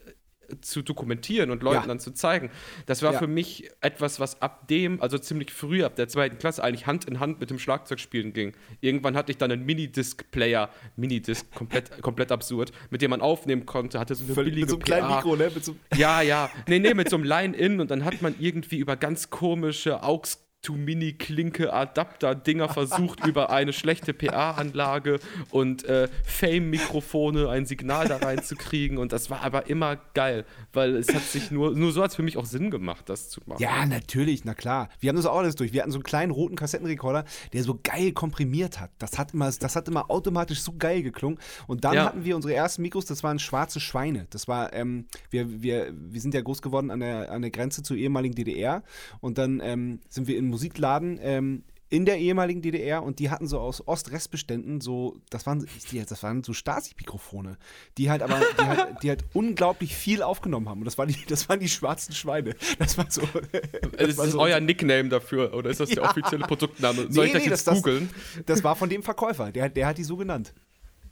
[0.62, 1.88] zu dokumentieren und Leuten Ja.
[1.88, 2.50] dann zu zeigen,
[2.86, 3.20] das war Ja.
[3.20, 7.06] für mich etwas, was ab dem, also ziemlich früh, ab der zweiten Klasse, eigentlich Hand
[7.06, 8.54] in Hand mit dem Schlagzeugspielen ging.
[8.82, 14.00] Irgendwann hatte ich dann einen Minidisc-Player, Minidisc, komplett, komplett absurd, mit dem man aufnehmen konnte,
[14.00, 15.16] hatte so eine Völlig- billige mit so einem kleinen PA.
[15.18, 15.52] Mikro, ne?
[15.54, 16.50] Mit so, Ja, ja.
[16.68, 20.45] Nee, nee, mit so einem Line-In und dann hat man irgendwie über ganz komische AUX
[20.66, 25.20] to Mini Klinke Adapter Dinger versucht über eine schlechte PA-Anlage
[25.52, 30.96] und äh, Fame Mikrofone ein Signal da reinzukriegen und das war aber immer geil, weil
[30.96, 33.42] es hat sich nur nur so hat es für mich auch Sinn gemacht, das zu
[33.46, 33.62] machen.
[33.62, 34.90] Ja, natürlich, na klar.
[35.00, 35.74] Wir haben das auch alles durch.
[35.74, 38.92] Wir hatten so einen kleinen roten Kassettenrekorder, der so geil komprimiert hat.
[39.00, 41.40] Das hat immer, das hat immer automatisch so geil geklungen.
[41.68, 42.06] Und dann Ja.
[42.06, 44.28] hatten wir unsere ersten Mikros, das waren schwarze Schweine.
[44.30, 47.84] Das war, ähm, wir, wir, wir sind ja groß geworden an der, an der Grenze
[47.84, 48.84] zur ehemaligen DDR.
[49.22, 53.46] Und dann ähm, sind wir in Musikladen ähm, in der ehemaligen DDR und die hatten
[53.48, 55.68] so aus Ost-Rest-Beständen so, das waren,
[56.10, 57.58] das waren so Stasi-Mikrofone,
[57.98, 60.80] die halt aber, die halt, die halt unglaublich viel aufgenommen haben.
[60.80, 62.56] Und das waren die, das waren die schwarzen Schweine.
[62.80, 63.22] Das war so.
[63.98, 66.10] das ist so- euer Nickname dafür oder ist das der Ja.
[66.10, 67.12] offizielle Produktname?
[67.12, 68.10] Soll ich das nee, jetzt das- googeln?
[68.46, 70.54] Das war von dem Verkäufer, der, der hat die so genannt.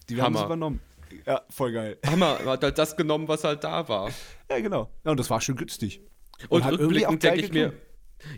[0.09, 0.79] Die haben es übernommen.
[1.25, 1.97] Ja, voll geil.
[2.07, 4.09] Hammer, hat halt das genommen, was halt da war.
[4.49, 4.89] Ja, genau.
[5.05, 6.01] Ja, und das war schon günstig.
[6.49, 7.73] Und, hat irgendwie rückblickend denke ich mir.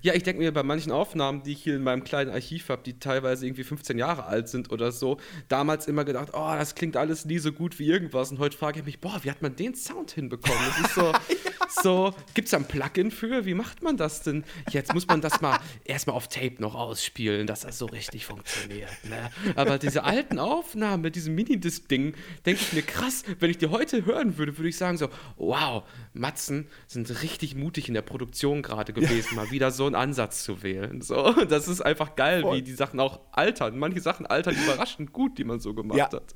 [0.02, 2.84] Ja, ich denke mir bei manchen Aufnahmen, die ich hier in meinem kleinen Archiv habe,
[2.84, 5.17] die teilweise irgendwie 15 Jahre alt sind oder so,
[5.48, 8.32] damals immer gedacht, oh, das klingt alles nie so gut wie irgendwas.
[8.32, 10.60] Und heute frage ich mich, boah, wie hat man den Sound hinbekommen?
[10.67, 11.12] Das ist so,
[11.69, 13.45] so gibt es da ein Plugin für?
[13.45, 14.43] Wie macht man das denn?
[14.69, 18.89] Jetzt muss man das mal erstmal auf Tape noch ausspielen, dass das so richtig funktioniert.
[19.10, 19.30] Ne?
[19.56, 24.06] Aber diese alten Aufnahmen mit diesem Minidisc-Ding, denke ich mir, krass, wenn ich die heute
[24.06, 28.93] hören würde, würde ich sagen so, wow, Matzen sind richtig mutig in der Produktion gerade
[28.93, 31.01] gewesen, mal wieder so einen Ansatz zu wählen.
[31.01, 32.58] So, das ist einfach geil, Voll.
[32.58, 33.78] wie die Sachen auch altern.
[33.78, 36.12] Manche Sachen altern überraschend gut, die man so gemacht Ja.
[36.12, 36.36] hat.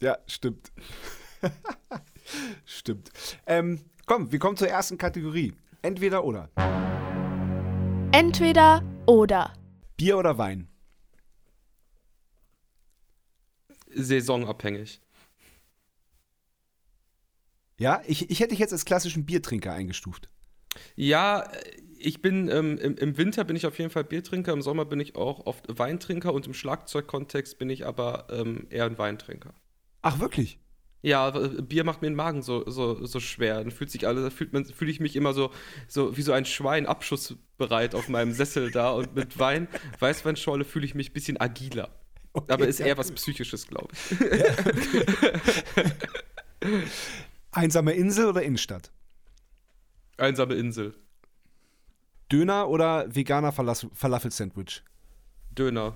[0.00, 0.72] Ja, stimmt.
[2.64, 3.10] stimmt.
[3.46, 3.80] Ähm,
[4.12, 5.54] komm, wir kommen zur ersten Kategorie.
[5.80, 6.50] Entweder oder.
[8.12, 9.54] Entweder oder.
[9.96, 10.68] Bier oder Wein?
[13.94, 15.00] Saisonabhängig.
[17.78, 20.28] Ja, ich, ich hätte dich jetzt als klassischen Biertrinker eingestuft.
[20.94, 21.50] Ja,
[21.98, 25.00] ich bin ähm, im, im, Winter bin ich auf jeden Fall Biertrinker, im Sommer bin
[25.00, 29.54] ich auch oft Weintrinker und im Schlagzeugkontext bin ich aber ähm, eher ein Weintrinker.
[30.02, 30.61] Ach, wirklich?
[31.02, 33.58] Ja, Bier macht mir den Magen so, so, so schwer.
[33.58, 35.50] Dann fühlt sich alles, da fühlt man, fühle ich mich immer so,
[35.88, 39.66] so wie so ein Schwein abschussbereit auf meinem Sessel da und mit Wein,
[39.98, 41.90] Weißweinschorle fühle ich mich ein bisschen agiler.
[42.34, 44.20] Okay, Aber ist eher was Psychisches, glaube ich.
[44.20, 44.26] Ja,
[46.60, 46.84] okay.
[47.50, 48.90] Einsame Insel oder Innenstadt?
[50.16, 50.94] Einsame Insel.
[52.30, 54.82] Döner oder veganer Falafel-Sandwich?
[55.50, 55.94] Döner.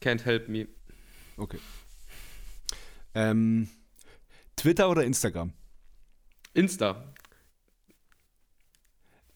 [0.00, 0.68] Can't help me.
[1.36, 1.58] Okay.
[3.14, 3.68] Ähm,
[4.56, 5.52] Twitter oder Instagram?
[6.54, 7.04] Insta.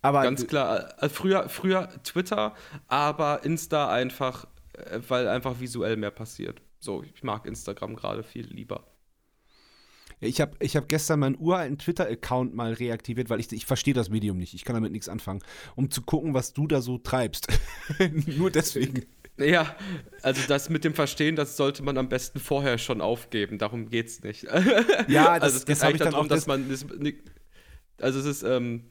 [0.03, 1.01] Aber Ganz klar.
[1.01, 2.55] Äh, früher, früher Twitter,
[2.89, 6.61] aber Insta einfach, äh, weil einfach visuell mehr passiert.
[6.81, 8.89] So, ich mag Instagram gerade viel lieber.
[10.19, 14.09] Ich habe ich hab gestern meinen uralten Twitter-Account mal reaktiviert, weil ich, ich verstehe das
[14.09, 14.55] Medium nicht.
[14.55, 15.43] Ich kann damit nichts anfangen,
[15.75, 17.49] um zu gucken, was du da so treibst.
[18.27, 19.05] Nur deswegen.
[19.39, 19.75] Ja,
[20.23, 23.59] also das mit dem Verstehen, das sollte man am besten vorher schon aufgeben.
[23.59, 24.45] Darum geht es nicht.
[25.09, 26.69] Ja, das, also es geht das eigentlich darum, dass man.
[26.69, 26.85] Das,
[28.01, 28.91] also es ist ähm,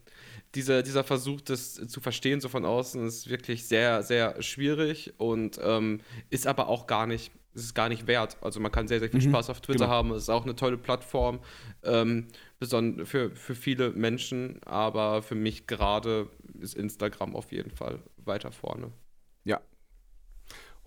[0.56, 5.60] dieser, dieser Versuch, das zu verstehen, so von außen, ist wirklich sehr, sehr schwierig und
[5.64, 8.38] ähm, ist aber auch gar nicht es ist gar nicht wert.
[8.42, 9.90] Also man kann sehr, sehr viel mhm, Spaß auf Twitter genau.
[9.90, 10.12] haben.
[10.12, 11.40] Es ist auch eine tolle Plattform
[11.84, 12.28] ähm,
[12.60, 16.28] für, für viele Menschen, aber für mich gerade
[16.60, 18.92] ist Instagram auf jeden Fall weiter vorne.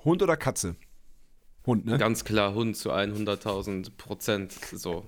[0.05, 0.77] Hund oder Katze?
[1.67, 1.97] Hund, ne?
[1.99, 4.53] Ganz klar, Hund zu 100.000 Prozent.
[4.53, 5.07] So.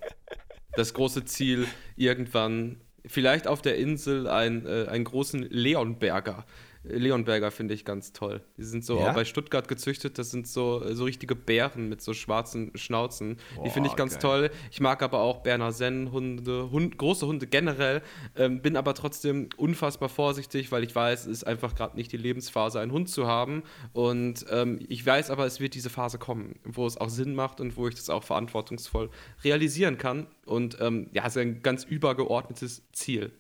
[0.75, 6.45] Das große Ziel, irgendwann vielleicht auf der Insel ein, äh, einen großen Leonberger
[6.89, 8.43] Leonberger finde ich ganz toll.
[8.57, 9.11] Die sind so ja?
[9.11, 13.39] auch bei Stuttgart gezüchtet, das sind so, so richtige Bären mit so schwarzen Schnauzen.
[13.55, 14.21] Boah, die finde ich ganz geil.
[14.23, 14.51] toll.
[14.71, 18.03] Ich mag aber auch Berner Sennenhunde, Hund, große Hunde generell,
[18.37, 22.17] ähm, bin aber trotzdem unfassbar vorsichtig, weil ich weiß, es ist einfach gerade nicht die
[22.17, 23.63] Lebensphase, einen Hund zu haben.
[23.93, 27.61] Und ähm, ich weiß aber, es wird diese Phase kommen, wo es auch Sinn macht
[27.61, 29.11] und wo ich das auch verantwortungsvoll
[29.45, 30.27] realisieren kann.
[30.45, 33.33] Und ähm, ja, es ist ein ganz übergeordnetes Ziel.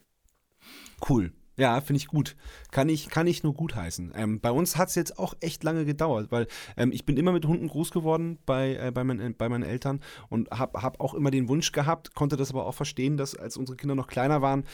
[1.08, 1.32] Cool.
[1.56, 2.36] Ja, finde ich gut.
[2.70, 4.12] Kann ich, kann ich nur gut heißen.
[4.14, 7.32] Ähm, bei uns hat es jetzt auch echt lange gedauert, weil ähm, ich bin immer
[7.32, 11.14] mit Hunden groß geworden bei, äh, bei, mein, bei meinen Eltern und habe hab auch
[11.14, 14.42] immer den Wunsch gehabt, konnte das aber auch verstehen, dass als unsere Kinder noch kleiner
[14.42, 14.64] waren,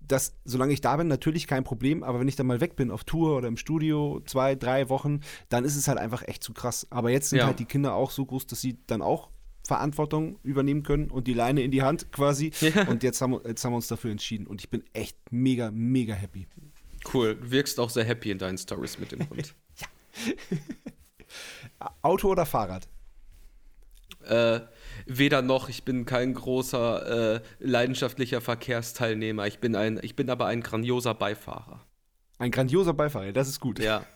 [0.00, 2.90] dass solange ich da bin, natürlich kein Problem, aber wenn ich dann mal weg bin
[2.90, 6.52] auf Tour oder im Studio, zwei, drei Wochen, dann ist es halt einfach echt zu
[6.52, 6.86] krass.
[6.90, 7.46] Aber jetzt sind ja.
[7.46, 9.30] halt die Kinder auch so groß, dass sie dann auch
[9.70, 12.50] Verantwortung übernehmen können und die Leine in die Hand quasi.
[12.60, 12.88] Ja.
[12.88, 14.48] Und jetzt haben, jetzt haben wir uns dafür entschieden.
[14.48, 16.48] Und ich bin echt mega, mega happy.
[17.14, 17.36] Cool.
[17.36, 19.54] Du wirkst auch sehr happy in deinen Stories mit dem Hund.
[21.80, 21.94] ja.
[22.02, 22.88] Auto oder Fahrrad?
[24.24, 24.60] Äh,
[25.06, 25.68] weder noch.
[25.68, 29.46] Ich bin kein großer äh, leidenschaftlicher Verkehrsteilnehmer.
[29.46, 31.86] Ich bin, ein, ich bin aber ein grandioser Beifahrer.
[32.38, 33.78] Ein grandioser Beifahrer, das ist gut.
[33.78, 34.04] Ja.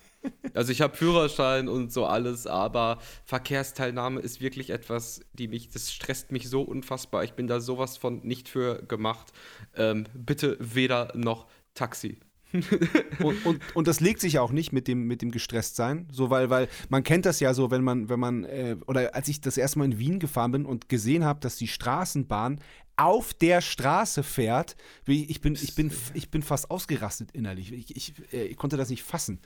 [0.55, 5.93] Also ich habe Führerschein und so alles, aber Verkehrsteilnahme ist wirklich etwas, die mich, das
[5.93, 7.25] stresst mich so unfassbar.
[7.25, 9.33] Ich bin da sowas von nicht für gemacht.
[9.75, 12.21] Ähm, bitte weder noch Taxi.
[13.21, 16.31] und, und, und, das legt sich ja auch nicht mit dem, mit dem Gestresstsein, so
[16.31, 19.41] weil, weil man kennt das ja so, wenn man, wenn man, äh, oder als ich
[19.41, 22.61] das erste Mal in Wien gefahren bin und gesehen habe, dass die Straßenbahn
[22.95, 27.73] auf der Straße fährt, ich bin, ich bin, ich bin fast ausgerastet innerlich.
[27.73, 29.41] Ich, ich, äh, ich konnte das nicht fassen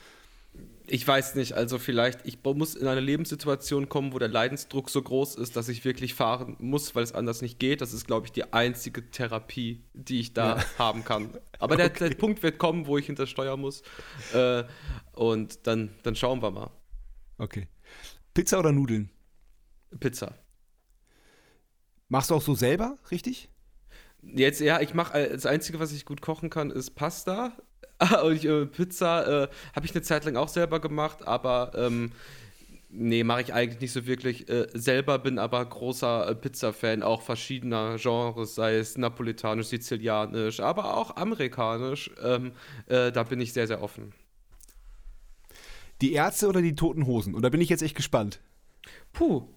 [0.90, 5.02] ich weiß nicht, also vielleicht, ich muss in eine Lebenssituation kommen, wo der Leidensdruck so
[5.02, 7.80] groß ist, dass ich wirklich fahren muss, weil es anders nicht geht.
[7.80, 10.64] Das ist, glaube ich, die einzige Therapie, die ich da ja.
[10.78, 11.30] haben kann.
[11.58, 12.08] Aber der, okay.
[12.08, 13.82] der, Punkt wird kommen, wo ich hinter Steuer muss.
[14.32, 14.64] Äh,
[15.12, 16.70] und dann, dann schauen wir mal.
[17.36, 17.68] Okay.
[18.34, 19.10] Pizza oder Nudeln?
[20.00, 20.34] Pizza.
[22.08, 23.50] Machst du auch so selber, richtig?
[24.22, 27.52] Jetzt, ja, ich mache, äh, das Einzige, was ich gut kochen kann, ist Pasta.
[28.24, 32.12] und ich, äh, Pizza äh, habe ich eine Zeit lang auch selber gemacht, aber ähm,
[32.90, 37.22] nee, mache ich eigentlich nicht so wirklich äh, selber, bin aber großer äh, Pizza-Fan, auch
[37.22, 42.10] verschiedener Genres, sei es napolitanisch, sizilianisch, aber auch amerikanisch.
[42.22, 42.52] Ähm,
[42.86, 44.12] äh, da bin ich sehr, sehr offen.
[46.00, 47.34] Die Ärzte oder die Toten Hosen?
[47.34, 48.40] Und da bin ich jetzt echt gespannt.
[49.12, 49.48] Puh.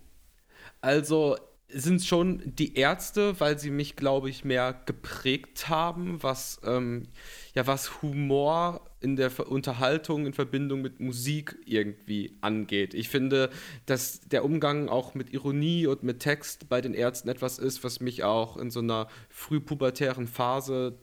[0.81, 7.07] Also, sind schon die Ärzte, weil sie mich, glaube ich, mehr geprägt haben, was, ähm,
[7.53, 12.93] ja, was Humor in der Unterhaltung in Verbindung mit Musik irgendwie angeht.
[12.93, 13.49] Ich finde,
[13.85, 17.99] dass der Umgang auch mit Ironie und mit Text bei den Ärzten etwas ist, was
[17.99, 20.97] mich auch in so einer frühpubertären Phase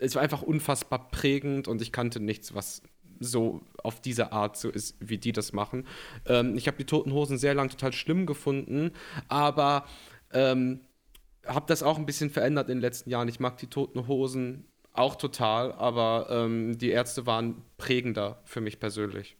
[0.00, 2.82] es war einfach unfassbar prägend und ich kannte nichts, was
[3.20, 5.86] so auf diese Art so ist, wie die das machen.
[6.26, 8.92] Ähm, ich habe die Toten Hosen sehr lang total schlimm gefunden,
[9.28, 9.84] aber
[10.32, 10.80] ähm,
[11.46, 13.28] habe das auch ein bisschen verändert in den letzten Jahren.
[13.28, 18.80] Ich mag die Toten Hosen auch total, aber ähm, die Ärzte waren prägender für mich
[18.80, 19.36] persönlich.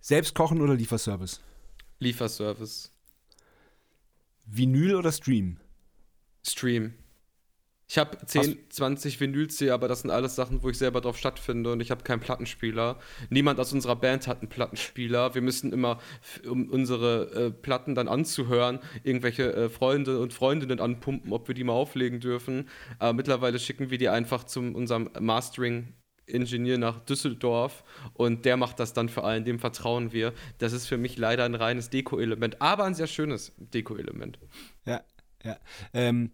[0.00, 1.40] Selbst kochen oder Lieferservice?
[1.98, 2.92] Lieferservice.
[4.44, 5.58] Vinyl oder Stream?
[6.46, 6.94] Stream.
[7.86, 11.18] Ich habe 10, 20 Vinyls hier, aber das sind alles Sachen, wo ich selber drauf
[11.18, 12.98] stattfinde und ich habe keinen Plattenspieler.
[13.28, 15.34] Niemand aus unserer Band hat einen Plattenspieler.
[15.34, 15.98] Wir müssen immer,
[16.48, 21.64] um unsere äh, Platten dann anzuhören, irgendwelche äh, Freunde und Freundinnen anpumpen, ob wir die
[21.64, 22.68] mal auflegen dürfen.
[22.98, 25.94] Aber mittlerweile schicken wir die einfach zu unserem Mastering
[26.26, 30.32] Ingenieur nach Düsseldorf und der macht das dann für allen, dem vertrauen wir.
[30.58, 34.38] Das ist für mich leider ein reines Deko-Element, aber ein sehr schönes Deko-Element.
[34.86, 35.02] Ja,
[35.44, 35.58] ja.
[35.92, 36.30] Ähm,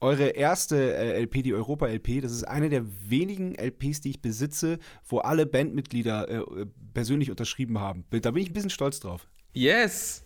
[0.00, 4.78] eure erste äh, LP, die Europa-LP, das ist eine der wenigen LPs, die ich besitze,
[5.06, 8.04] wo alle Bandmitglieder äh, persönlich unterschrieben haben.
[8.10, 9.26] Da bin ich ein bisschen stolz drauf.
[9.52, 10.24] Yes!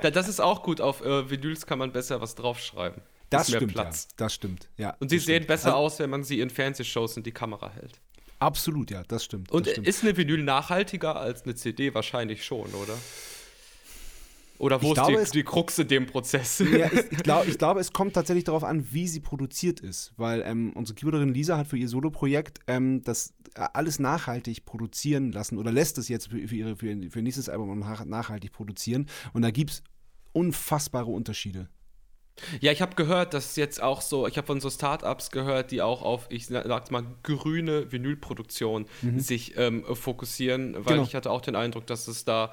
[0.00, 0.80] das ist auch gut.
[0.80, 3.02] Auf äh, Vinyls kann man besser was draufschreiben.
[3.30, 4.08] Das stimmt, Platz.
[4.10, 4.96] Ja, das stimmt, ja.
[5.00, 5.48] Und sie sehen stimmt.
[5.48, 8.00] besser also, aus, wenn man sie in Fernsehshows in die Kamera hält.
[8.38, 9.50] Absolut, ja, das stimmt.
[9.50, 9.88] Und das stimmt.
[9.88, 11.94] ist eine Vinyl nachhaltiger als eine CD?
[11.94, 12.96] Wahrscheinlich schon, oder?
[14.58, 16.58] Oder wo ich ist glaube, die, die Krux in dem Prozess?
[16.58, 20.12] Ja, ich, ich, glaub, ich glaube, es kommt tatsächlich darauf an, wie sie produziert ist.
[20.16, 25.32] Weil ähm, unsere Keyboarderin Lisa hat für ihr Solo-Projekt ähm, das äh, alles nachhaltig produzieren
[25.32, 29.06] lassen oder lässt es jetzt für, für, ihre, für, für ihr nächstes Album nachhaltig produzieren.
[29.32, 29.82] Und da gibt es
[30.32, 31.68] unfassbare Unterschiede.
[32.60, 35.80] Ja, ich habe gehört, dass jetzt auch so, ich habe von so Startups gehört, die
[35.80, 39.20] auch auf, ich sag's mal, grüne Vinylproduktion mhm.
[39.20, 41.02] sich ähm, fokussieren, weil genau.
[41.04, 42.52] ich hatte auch den Eindruck, dass es da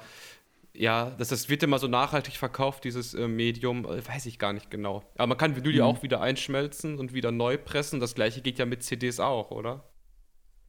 [0.74, 4.52] ja, das, das wird immer so nachhaltig verkauft, dieses äh, Medium, äh, weiß ich gar
[4.52, 5.04] nicht genau.
[5.16, 5.78] Aber man kann Vinyl mhm.
[5.78, 8.00] ja auch wieder einschmelzen und wieder neu pressen.
[8.00, 9.88] Das gleiche geht ja mit CDs auch, oder?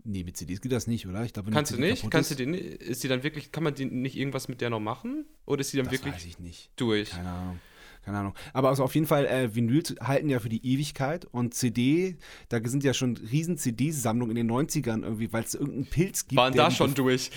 [0.04, 1.24] Nee, mit CDs geht das nicht, oder?
[1.24, 2.10] Ich glaube, Kannst du nicht?
[2.12, 4.70] Kannst ist, du die, ist die dann wirklich, kann man die nicht irgendwas mit der
[4.70, 5.26] noch machen?
[5.48, 6.70] Oder ist die dann das wirklich weiß ich nicht.
[6.76, 7.10] durch?
[7.10, 7.60] Keine Ahnung
[8.06, 8.36] keine Ahnung.
[8.54, 12.18] Aber also auf jeden Fall, äh, Vinyl halten ja für die Ewigkeit und CD,
[12.50, 16.38] da sind ja schon riesen CD-Sammlungen in den 90ern irgendwie, weil es irgendeinen Pilz gibt.
[16.38, 17.32] Waren da schon durch.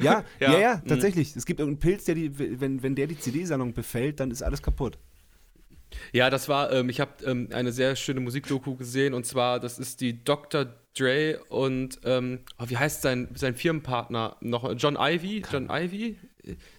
[0.00, 0.88] Ja, ja, ja, ja, mhm.
[0.88, 1.36] tatsächlich.
[1.36, 4.62] Es gibt irgendeinen Pilz, der die, wenn, wenn der die CD-Sammlung befällt, dann ist alles
[4.62, 4.98] kaputt.
[6.12, 9.78] Ja, das war, ähm, ich habe ähm, eine sehr schöne Musikdoku gesehen und zwar, das
[9.78, 10.66] ist die Dr.
[10.98, 14.72] Dre und, ähm, oh, wie heißt sein, sein Firmenpartner noch?
[14.76, 15.42] John Ivy?
[15.50, 16.18] John Ivy?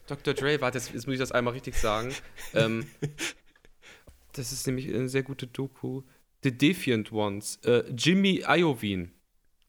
[0.07, 0.33] Dr.
[0.33, 2.13] Dre, warte, jetzt, jetzt muss ich das einmal richtig sagen.
[2.53, 2.85] ähm,
[4.33, 6.03] das ist nämlich eine sehr gute Doku.
[6.43, 7.59] The Defiant Ones.
[7.63, 9.09] Äh, Jimmy Iovine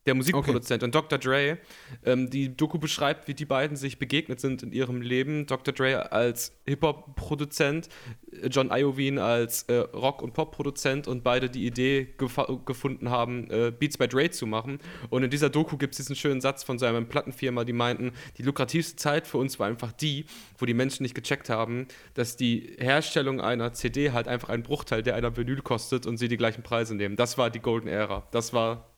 [0.07, 0.83] der Musikproduzent.
[0.83, 0.85] Okay.
[0.85, 1.19] Und Dr.
[1.19, 1.59] Dre,
[2.05, 5.47] ähm, die Doku beschreibt, wie die beiden sich begegnet sind in ihrem Leben.
[5.47, 5.75] Dr.
[5.75, 7.89] Dre als Hip-Hop-Produzent,
[8.31, 13.73] äh, John Iovine als äh, Rock- und Pop-Produzent und beide die Idee gefunden haben, äh,
[13.77, 14.79] Beats by Dre zu machen.
[15.11, 18.43] Und in dieser Doku gibt es diesen schönen Satz von seiner Plattenfirma, die meinten, die
[18.43, 20.27] lukrativste Zeit für uns war einfach die,
[20.59, 25.03] wo die Menschen nicht gecheckt haben, dass die Herstellung einer CD halt einfach ein Bruchteil
[25.03, 27.17] der einer Vinyl kostet und sie die gleichen Preise nehmen.
[27.17, 28.27] Das war die Golden Era.
[28.31, 28.96] Das war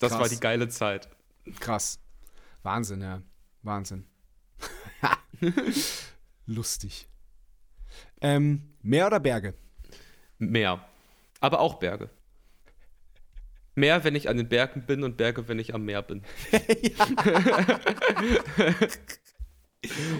[0.00, 0.20] das Krass.
[0.20, 1.08] war die geile Zeit.
[1.60, 2.00] Krass.
[2.62, 3.22] Wahnsinn, ja.
[3.62, 4.06] Wahnsinn.
[6.46, 7.08] Lustig.
[8.20, 9.54] Ähm, Meer oder Berge?
[10.38, 10.84] Meer.
[11.40, 12.10] Aber auch Berge.
[13.74, 16.22] Meer, wenn ich an den Bergen bin und Berge, wenn ich am Meer bin.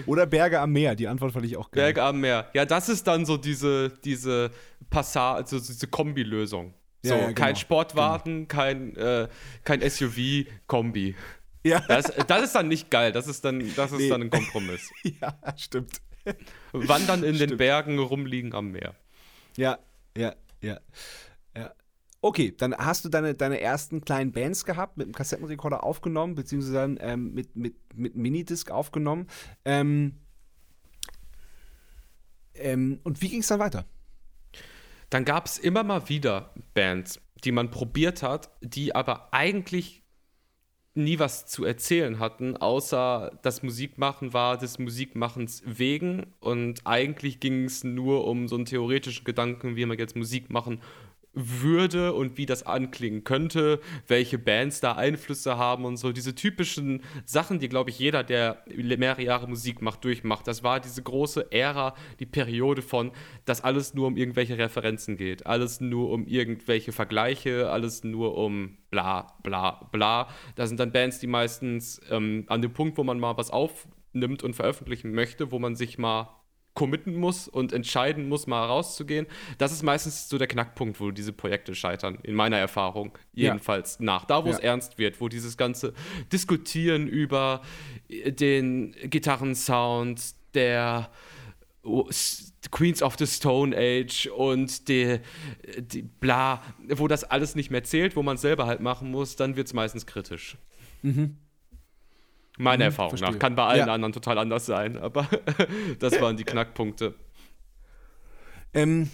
[0.07, 1.83] Oder Berge am Meer, die Antwort fand ich auch geil.
[1.83, 2.49] Berge am Meer.
[2.53, 4.49] Ja, das ist dann so diese, diese
[4.89, 6.73] Passage, also diese Kombilösung.
[7.03, 7.59] So, ja, ja, kein genau.
[7.59, 8.61] Sportwagen, genau.
[8.61, 9.27] kein, äh,
[9.63, 11.15] kein SUV, Kombi.
[11.63, 11.79] Ja.
[11.87, 14.09] Das, das ist dann nicht geil, das ist dann, das ist nee.
[14.09, 14.89] dann ein Kompromiss.
[15.03, 16.01] ja, stimmt.
[16.71, 17.51] Wandern in stimmt.
[17.51, 18.95] den Bergen, rumliegen am Meer.
[19.57, 19.79] Ja,
[20.15, 20.79] ja, ja.
[21.55, 21.73] ja.
[22.21, 26.73] Okay, dann hast du deine, deine ersten kleinen Bands gehabt, mit dem Kassettenrekorder aufgenommen, beziehungsweise
[26.73, 29.27] dann ähm, mit, mit, mit Minidisc aufgenommen.
[29.65, 30.19] Ähm,
[32.53, 33.85] ähm, und wie ging es dann weiter?
[35.11, 40.01] Dann gab es immer mal wieder Bands, die man probiert hat, die aber eigentlich
[40.93, 46.33] nie was zu erzählen hatten, außer das Musikmachen war des Musikmachens wegen.
[46.39, 50.81] Und eigentlich ging es nur um so einen theoretischen Gedanken, wie man jetzt Musik machen
[51.33, 56.11] würde und wie das anklingen könnte, welche Bands da Einflüsse haben und so.
[56.11, 60.47] Diese typischen Sachen, die, glaube ich, jeder, der mehrere Jahre Musik macht, durchmacht.
[60.47, 63.11] Das war diese große Ära, die Periode von,
[63.45, 65.45] dass alles nur um irgendwelche Referenzen geht.
[65.45, 70.27] Alles nur um irgendwelche Vergleiche, alles nur um bla, bla, bla.
[70.55, 74.43] Da sind dann Bands, die meistens ähm, an dem Punkt, wo man mal was aufnimmt
[74.43, 76.40] und veröffentlichen möchte, wo man sich mal
[76.73, 79.27] committen muss und entscheiden muss, mal rauszugehen.
[79.57, 84.05] Das ist meistens so der Knackpunkt, wo diese Projekte scheitern, in meiner Erfahrung jedenfalls ja.
[84.05, 84.25] nach.
[84.25, 84.53] Da, wo ja.
[84.53, 85.93] es ernst wird, wo dieses ganze
[86.31, 87.61] Diskutieren über
[88.09, 91.09] den Gitarrensound, der
[92.69, 95.19] Queens of the Stone Age und die,
[95.77, 99.35] die bla, wo das alles nicht mehr zählt, wo man es selber halt machen muss,
[99.35, 100.57] dann wird es meistens kritisch.
[101.01, 101.37] Mhm.
[102.57, 103.31] Meiner mhm, Erfahrung verstehe.
[103.31, 103.39] nach.
[103.39, 103.93] Kann bei allen ja.
[103.93, 105.27] anderen total anders sein, aber
[105.99, 107.15] das waren die Knackpunkte.
[108.73, 109.09] Ähm,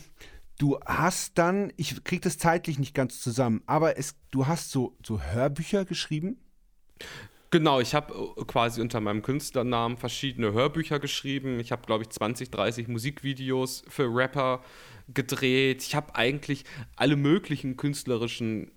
[0.57, 4.97] du hast dann, ich kriege das zeitlich nicht ganz zusammen, aber es, du hast so,
[5.03, 6.37] so Hörbücher geschrieben?
[7.49, 11.59] Genau, ich habe äh, quasi unter meinem Künstlernamen verschiedene Hörbücher geschrieben.
[11.59, 14.61] Ich habe, glaube ich, 20, 30 Musikvideos für Rapper
[15.13, 15.81] gedreht.
[15.83, 16.65] Ich habe eigentlich
[16.97, 18.71] alle möglichen künstlerischen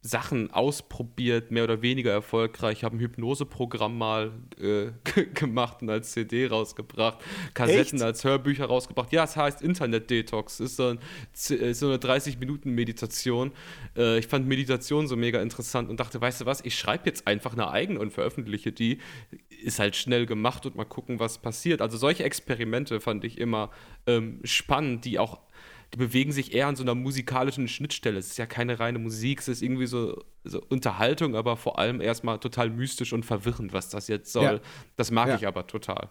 [0.00, 2.78] Sachen ausprobiert, mehr oder weniger erfolgreich.
[2.78, 4.92] Ich habe ein Hypnoseprogramm mal äh,
[5.34, 7.18] gemacht und als CD rausgebracht,
[7.52, 8.02] Kassetten Echt?
[8.02, 9.12] als Hörbücher rausgebracht.
[9.12, 10.60] Ja, es heißt Internet Detox.
[10.60, 10.98] Ist so, ein,
[11.32, 13.52] ist so eine 30-Minuten-Meditation.
[13.96, 17.26] Äh, ich fand Meditation so mega interessant und dachte, weißt du was, ich schreibe jetzt
[17.26, 18.98] einfach eine eigene und veröffentliche die.
[19.62, 21.82] Ist halt schnell gemacht und mal gucken, was passiert.
[21.82, 23.70] Also solche Experimente fand ich immer
[24.06, 25.40] ähm, spannend, die auch
[25.94, 28.18] die bewegen sich eher an so einer musikalischen Schnittstelle.
[28.18, 32.00] Es ist ja keine reine Musik, es ist irgendwie so, so Unterhaltung, aber vor allem
[32.00, 34.44] erstmal total mystisch und verwirrend, was das jetzt soll.
[34.44, 34.60] Ja.
[34.96, 35.36] Das mag ja.
[35.36, 36.08] ich aber total.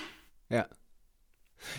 [0.49, 0.67] Ja.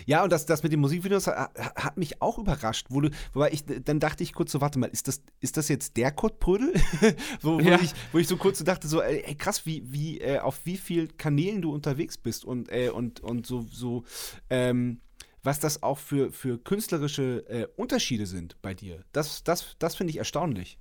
[0.05, 2.87] Ja, und das, das mit den Musikvideos hat, hat mich auch überrascht.
[2.89, 5.67] Wo du, wobei ich, dann dachte ich kurz so, warte mal, ist das, ist das
[5.67, 6.73] jetzt der Kurt Prödel?
[7.41, 7.79] wo, wo, ja.
[7.79, 10.77] ich, wo ich so kurz so dachte, so, ey, krass, wie, wie, äh, auf wie
[10.77, 14.03] vielen Kanälen du unterwegs bist und, äh, und, und so, so
[14.49, 15.01] ähm,
[15.45, 19.03] was das auch für, für künstlerische äh, Unterschiede sind bei dir.
[19.11, 20.77] Das, das, das finde ich erstaunlich.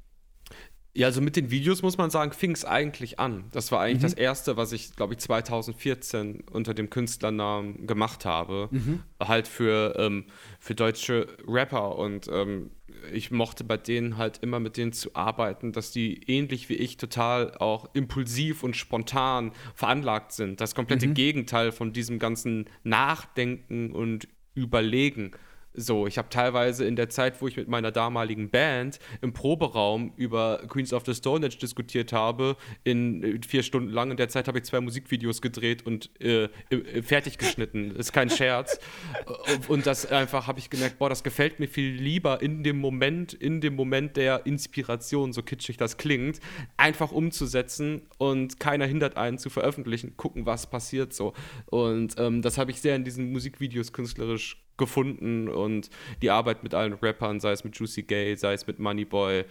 [0.97, 3.47] Ja, also mit den Videos muss man sagen, fing es eigentlich an.
[3.51, 4.03] Das war eigentlich mhm.
[4.03, 8.69] das erste, was ich, glaube ich, 2014 unter dem Künstlernamen gemacht habe.
[8.71, 9.03] Mhm.
[9.21, 10.27] Halt für, ähm,
[10.61, 11.99] für deutsche Rapper.
[11.99, 12.71] Und ähm,
[13.13, 16.97] ich mochte bei denen halt immer mit denen zu arbeiten, dass die ähnlich wie ich
[16.97, 20.61] total auch impulsiv und spontan veranlagt sind.
[20.61, 21.15] Das komplette mhm.
[21.15, 25.33] Gegenteil von diesem ganzen Nachdenken und überlegen.
[25.77, 30.13] So, ich habe teilweise in der Zeit, wo ich mit meiner damaligen Band im Proberaum
[30.17, 34.29] über Queens of the Stone Age diskutiert habe, in äh, vier Stunden lang, in der
[34.29, 37.91] Zeit habe ich zwei Musikvideos gedreht und äh, äh, fertig geschnitten.
[37.97, 38.79] Ist kein Scherz.
[39.69, 43.33] und das einfach habe ich gemerkt, boah, das gefällt mir viel lieber in dem Moment,
[43.33, 46.39] in dem Moment der Inspiration, so kitschig das klingt,
[46.77, 51.33] einfach umzusetzen und keiner hindert einen zu veröffentlichen, gucken, was passiert so.
[51.67, 55.91] Und ähm, das habe ich sehr in diesen Musikvideos künstlerisch gefunden und
[56.23, 59.45] die Arbeit mit allen Rappern, sei es mit Juicy Gay, sei es mit Moneyboy,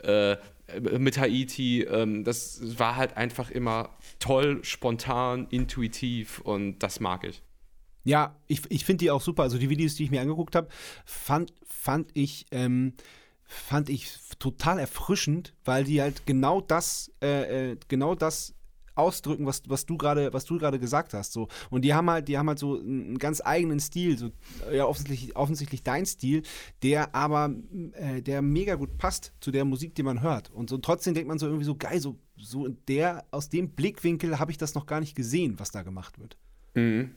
[0.00, 0.36] äh,
[0.98, 7.42] mit Haiti, ähm, das war halt einfach immer toll, spontan, intuitiv und das mag ich.
[8.04, 9.42] Ja, ich, ich finde die auch super.
[9.42, 10.68] Also die Videos, die ich mir angeguckt habe,
[11.04, 12.94] fand, fand ich ähm,
[13.48, 18.54] fand ich total erfrischend, weil die halt genau das, äh, äh genau das
[18.98, 21.32] ausdrücken, was, was du gerade, was du gerade gesagt hast.
[21.32, 21.48] So.
[21.70, 24.30] Und die haben halt, die haben halt so einen ganz eigenen Stil, so
[24.72, 26.42] ja, offensichtlich, offensichtlich dein Stil,
[26.82, 27.54] der aber
[27.92, 30.50] äh, der mega gut passt zu der Musik, die man hört.
[30.50, 34.38] Und so trotzdem denkt man so irgendwie so geil, so, so der, aus dem Blickwinkel
[34.38, 36.36] habe ich das noch gar nicht gesehen, was da gemacht wird.
[36.74, 37.10] Mhm.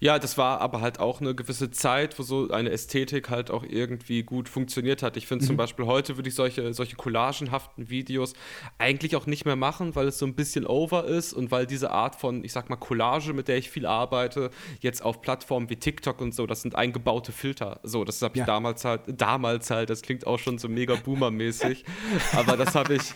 [0.00, 3.64] Ja, das war aber halt auch eine gewisse Zeit, wo so eine Ästhetik halt auch
[3.66, 5.16] irgendwie gut funktioniert hat.
[5.16, 5.48] Ich finde mhm.
[5.48, 8.34] zum Beispiel heute würde ich solche, solche collagenhaften Videos
[8.76, 11.90] eigentlich auch nicht mehr machen, weil es so ein bisschen over ist und weil diese
[11.90, 14.50] Art von, ich sag mal, Collage, mit der ich viel arbeite,
[14.80, 17.80] jetzt auf Plattformen wie TikTok und so, das sind eingebaute Filter.
[17.82, 18.46] So, das habe ich ja.
[18.46, 21.82] damals halt, damals halt, das klingt auch schon so mega boomermäßig,
[22.32, 23.14] aber das habe ich,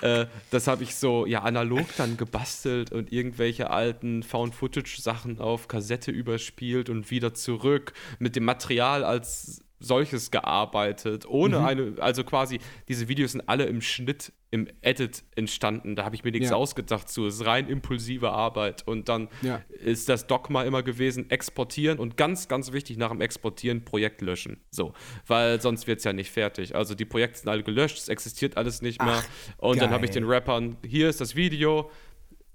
[0.00, 5.81] äh, das habe ich so, ja, analog dann gebastelt und irgendwelche alten Found-Footage-Sachen auf Kassette
[5.82, 11.64] Kassette überspielt und wieder zurück mit dem Material als solches gearbeitet, ohne mhm.
[11.64, 15.96] eine, also quasi, diese Videos sind alle im Schnitt, im Edit entstanden.
[15.96, 16.56] Da habe ich mir nichts ja.
[16.56, 17.26] ausgedacht zu.
[17.26, 18.86] Es ist rein impulsive Arbeit.
[18.86, 19.60] Und dann ja.
[19.70, 24.60] ist das Dogma immer gewesen, exportieren und ganz, ganz wichtig, nach dem Exportieren Projekt löschen.
[24.70, 24.92] So,
[25.26, 26.76] weil sonst wird es ja nicht fertig.
[26.76, 29.16] Also die Projekte sind alle gelöscht, es existiert alles nicht mehr.
[29.18, 29.80] Ach, und geil.
[29.80, 31.90] dann habe ich den Rappern, hier ist das Video,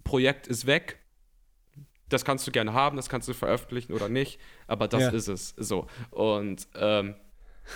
[0.06, 1.00] Projekt ist weg,
[2.10, 5.10] das kannst du gerne haben, das kannst du veröffentlichen oder nicht, aber das ja.
[5.10, 5.54] ist es.
[5.58, 5.88] So.
[6.12, 7.16] Und ähm,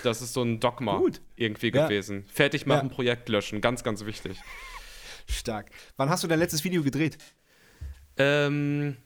[0.03, 1.21] das ist so ein Dogma Gut.
[1.35, 1.85] irgendwie ja.
[1.85, 2.25] gewesen.
[2.31, 2.95] Fertig machen, ja.
[2.95, 4.37] Projekt löschen, ganz, ganz wichtig.
[5.27, 5.69] Stark.
[5.97, 7.17] Wann hast du dein letztes Video gedreht?
[8.17, 8.97] Ähm,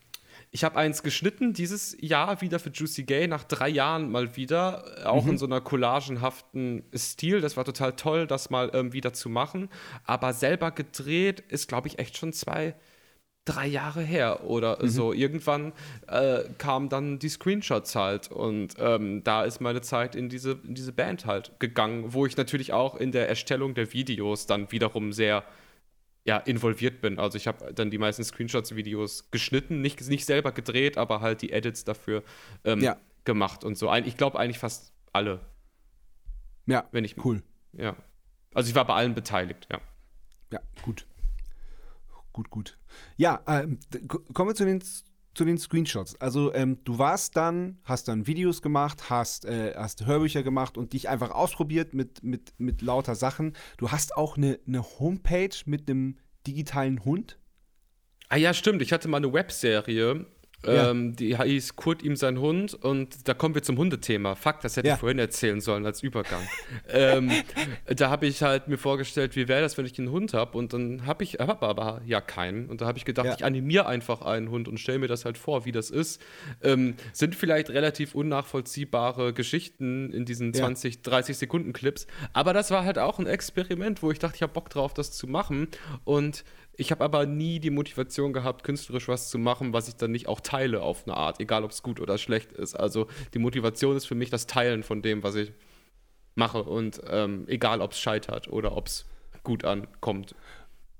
[0.52, 5.06] ich habe eins geschnitten dieses Jahr wieder für Juicy Gay, nach drei Jahren mal wieder,
[5.06, 5.32] auch mhm.
[5.32, 7.42] in so einer collagenhaften Stil.
[7.42, 9.70] Das war total toll, das mal ähm, wieder zu machen.
[10.06, 12.76] Aber selber gedreht ist, glaube ich, echt schon zwei,
[13.46, 14.90] drei Jahre her oder mhm.
[14.90, 15.14] so.
[15.14, 15.72] Irgendwann
[16.08, 20.76] äh, kamen dann die Screenshots halt und ähm, da ist meine Zeit in diese, in
[20.76, 25.14] diese Band halt gegangen, wo ich natürlich auch in der Erstellung der Videos dann wiederum
[25.14, 25.44] sehr
[26.26, 27.20] ja, involviert bin.
[27.20, 31.52] Also ich habe dann die meisten Screenshots-Videos geschnitten, nicht, nicht selber gedreht, aber halt die
[31.52, 32.24] Edits dafür
[32.64, 32.98] ähm, ja.
[33.26, 33.94] gemacht und so.
[33.94, 35.40] Ich glaube eigentlich fast alle.
[36.66, 37.44] Ja, wenn ich cool.
[37.74, 37.96] Ja.
[38.56, 39.80] Also ich war bei allen beteiligt, ja.
[40.52, 41.06] Ja, gut.
[42.34, 42.78] Gut, gut.
[43.18, 43.68] Ja, äh,
[44.34, 44.82] kommen wir zu den,
[45.34, 46.20] zu den Screenshots.
[46.20, 50.94] Also ähm, du warst dann, hast dann Videos gemacht, hast, äh, hast Hörbücher gemacht und
[50.94, 53.54] dich einfach ausprobiert mit, mit, mit lauter Sachen.
[53.78, 56.18] Du hast auch eine, eine Homepage mit einem
[56.48, 57.38] digitalen Hund.
[58.30, 58.82] Ah ja, stimmt.
[58.82, 60.26] Ich hatte mal eine Webserie,
[60.68, 60.92] ja.
[60.92, 64.36] Ähm, die hieß Kurt ihm sein Hund und da kommen wir zum Hundethema.
[64.36, 64.94] Fuck, das hätte ja.
[64.96, 66.42] ich vorhin erzählen sollen als Übergang.
[66.90, 67.32] ähm,
[67.86, 70.74] da habe ich halt mir vorgestellt, wie wäre das, wenn ich einen Hund habe und
[70.74, 73.36] dann habe ich hab aber ja keinen und da habe ich gedacht, ja.
[73.36, 76.22] ich animiere einfach einen Hund und stelle mir das halt vor, wie das ist.
[76.62, 82.86] Ähm, sind vielleicht relativ unnachvollziehbare Geschichten in diesen 20, 30 Sekunden Clips, aber das war
[82.86, 85.68] halt auch ein Experiment, wo ich dachte, ich habe Bock drauf, das zu machen
[86.04, 86.44] und
[86.78, 90.28] ich habe aber nie die Motivation gehabt, künstlerisch was zu machen, was ich dann nicht
[90.28, 92.76] auch teile auf eine Art, egal ob es gut oder schlecht ist.
[92.76, 95.54] Also die Motivation ist für mich das Teilen von dem, was ich
[96.36, 99.06] mache und ähm, egal ob es scheitert oder ob es
[99.44, 100.36] gut ankommt.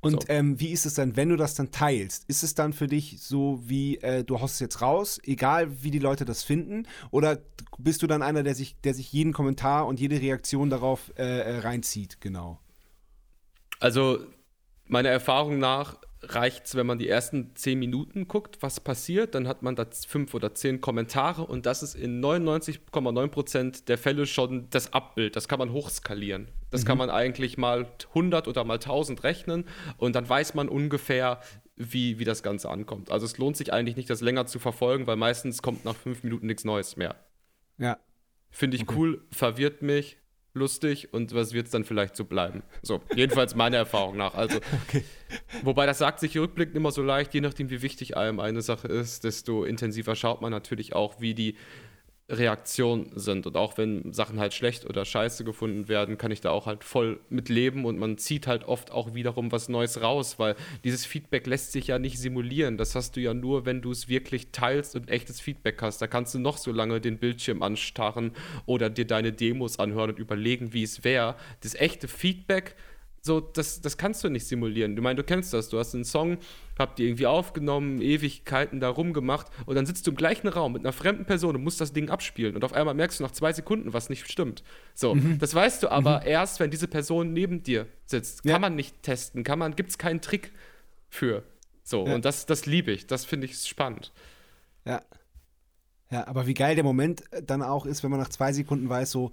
[0.02, 0.28] Und so.
[0.30, 2.30] ähm, wie ist es dann, wenn du das dann teilst?
[2.30, 5.90] Ist es dann für dich so wie, äh, du haust es jetzt raus, egal wie
[5.90, 6.88] die Leute das finden?
[7.10, 7.40] Oder
[7.80, 11.24] bist du dann einer, der sich, der sich jeden Kommentar und jede Reaktion darauf äh,
[11.24, 12.22] äh reinzieht?
[12.22, 12.60] Genau.
[13.80, 14.20] Also
[14.88, 19.48] meiner Erfahrung nach reicht es, wenn man die ersten zehn Minuten guckt, was passiert, dann
[19.48, 24.68] hat man da fünf oder zehn Kommentare und das ist in 99,9% der Fälle schon
[24.70, 25.36] das Abbild.
[25.36, 26.48] Das kann man hochskalieren.
[26.72, 26.88] Das mhm.
[26.88, 29.66] kann man eigentlich mal 100 oder mal 1000 rechnen
[29.98, 31.42] und dann weiß man ungefähr,
[31.76, 33.12] wie, wie das Ganze ankommt.
[33.12, 36.24] Also es lohnt sich eigentlich nicht, das länger zu verfolgen, weil meistens kommt nach fünf
[36.24, 37.16] Minuten nichts Neues mehr.
[37.78, 37.98] Ja.
[38.50, 38.96] Finde ich okay.
[38.98, 40.18] cool, verwirrt mich,
[40.56, 42.64] lustig und was wird es dann vielleicht so bleiben.
[42.82, 44.34] So, jedenfalls meiner Erfahrung nach.
[44.34, 45.04] Also, okay.
[45.62, 48.88] wobei das sagt sich rückblickend immer so leicht, je nachdem, wie wichtig einem eine Sache
[48.88, 51.56] ist, desto intensiver schaut man natürlich auch, wie die
[52.28, 53.46] Reaktionen sind.
[53.46, 56.84] Und auch wenn Sachen halt schlecht oder scheiße gefunden werden, kann ich da auch halt
[56.84, 61.06] voll mit leben und man zieht halt oft auch wiederum was Neues raus, weil dieses
[61.06, 62.78] Feedback lässt sich ja nicht simulieren.
[62.78, 66.02] Das hast du ja nur, wenn du es wirklich teilst und echtes Feedback hast.
[66.02, 68.32] Da kannst du noch so lange den Bildschirm anstarren
[68.66, 71.36] oder dir deine Demos anhören und überlegen, wie es wäre.
[71.62, 72.76] Das echte Feedback
[73.26, 74.96] so, das, das kannst du nicht simulieren.
[74.96, 75.70] Du meinst, du kennst das.
[75.70, 76.38] Du hast einen Song,
[76.78, 80.84] habt die irgendwie aufgenommen, Ewigkeiten da rumgemacht und dann sitzt du im gleichen Raum mit
[80.84, 83.52] einer fremden Person und musst das Ding abspielen und auf einmal merkst du nach zwei
[83.52, 84.64] Sekunden, was nicht stimmt.
[84.94, 85.40] So, mhm.
[85.40, 86.28] das weißt du aber mhm.
[86.28, 88.44] erst, wenn diese Person neben dir sitzt.
[88.44, 88.60] Kann ja.
[88.60, 90.52] man nicht testen, kann man, gibt es keinen Trick
[91.10, 91.44] für.
[91.84, 92.14] So, ja.
[92.14, 93.08] und das, das liebe ich.
[93.08, 94.12] Das finde ich spannend.
[94.86, 95.02] Ja.
[96.12, 99.10] Ja, aber wie geil der Moment dann auch ist, wenn man nach zwei Sekunden weiß,
[99.10, 99.32] so,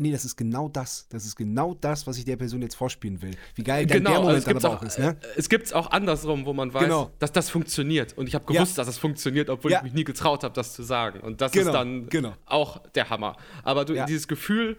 [0.00, 1.08] nee, das ist genau das.
[1.08, 3.32] Das ist genau das, was ich der Person jetzt vorspielen will.
[3.54, 4.98] Wie geil genau, der Moment also dann aber auch, ist.
[4.98, 5.16] Ne?
[5.20, 7.10] Äh, es gibt es auch andersrum, wo man weiß, genau.
[7.18, 8.16] dass das funktioniert.
[8.16, 8.82] Und ich habe gewusst, ja.
[8.82, 9.78] dass es funktioniert, obwohl ja.
[9.78, 11.20] ich mich nie getraut habe, das zu sagen.
[11.20, 11.66] Und das genau.
[11.66, 12.34] ist dann genau.
[12.46, 13.36] auch der Hammer.
[13.62, 14.06] Aber du, ja.
[14.06, 14.76] dieses Gefühl,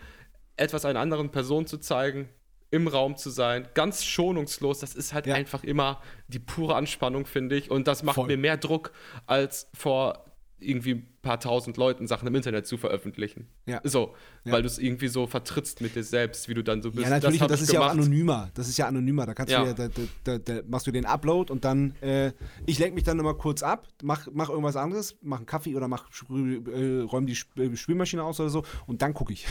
[0.57, 2.29] etwas einer anderen Person zu zeigen,
[2.71, 7.55] im Raum zu sein, ganz schonungslos, das ist halt einfach immer die pure Anspannung, finde
[7.55, 7.69] ich.
[7.69, 8.27] Und das macht Voll.
[8.27, 8.91] mir mehr Druck
[9.27, 10.25] als vor
[10.63, 13.47] irgendwie ein paar tausend Leuten Sachen im Internet zu veröffentlichen.
[13.65, 13.81] Ja.
[13.83, 14.51] So, ja.
[14.51, 17.03] weil du es irgendwie so vertrittst mit dir selbst, wie du dann so bist.
[17.03, 17.87] Ja, natürlich, das, das ist gemacht.
[17.87, 18.49] ja auch anonymer.
[18.53, 19.25] Das ist ja anonymer.
[19.25, 19.61] Da kannst ja.
[19.61, 19.89] du ja, da,
[20.23, 22.31] da, da, machst du den Upload und dann, äh,
[22.65, 25.87] ich lenke mich dann immer kurz ab, mach, mach irgendwas anderes, mach einen Kaffee oder
[25.87, 29.45] mach, äh, räum die äh, Spülmaschine aus oder so und dann gucke ich.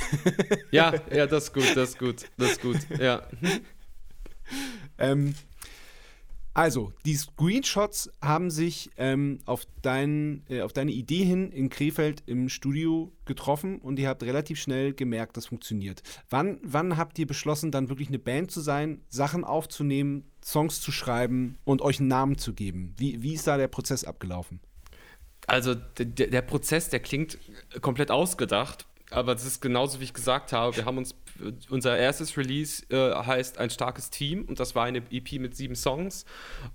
[0.70, 3.22] ja, ja, das ist gut, das ist gut, das ist gut, ja.
[4.98, 5.34] ähm,
[6.54, 12.22] also, die Screenshots haben sich ähm, auf, dein, äh, auf deine Idee hin in Krefeld
[12.26, 16.02] im Studio getroffen und ihr habt relativ schnell gemerkt, das funktioniert.
[16.28, 20.92] Wann, wann habt ihr beschlossen, dann wirklich eine Band zu sein, Sachen aufzunehmen, Songs zu
[20.92, 22.94] schreiben und euch einen Namen zu geben?
[22.98, 24.60] Wie, wie ist da der Prozess abgelaufen?
[25.46, 27.38] Also, der, der Prozess, der klingt
[27.80, 30.76] komplett ausgedacht, aber das ist genauso, wie ich gesagt habe.
[30.76, 31.14] Wir haben uns,
[31.70, 35.74] unser erstes Release äh, heißt Ein starkes Team und das war eine EP mit sieben
[35.74, 36.24] Songs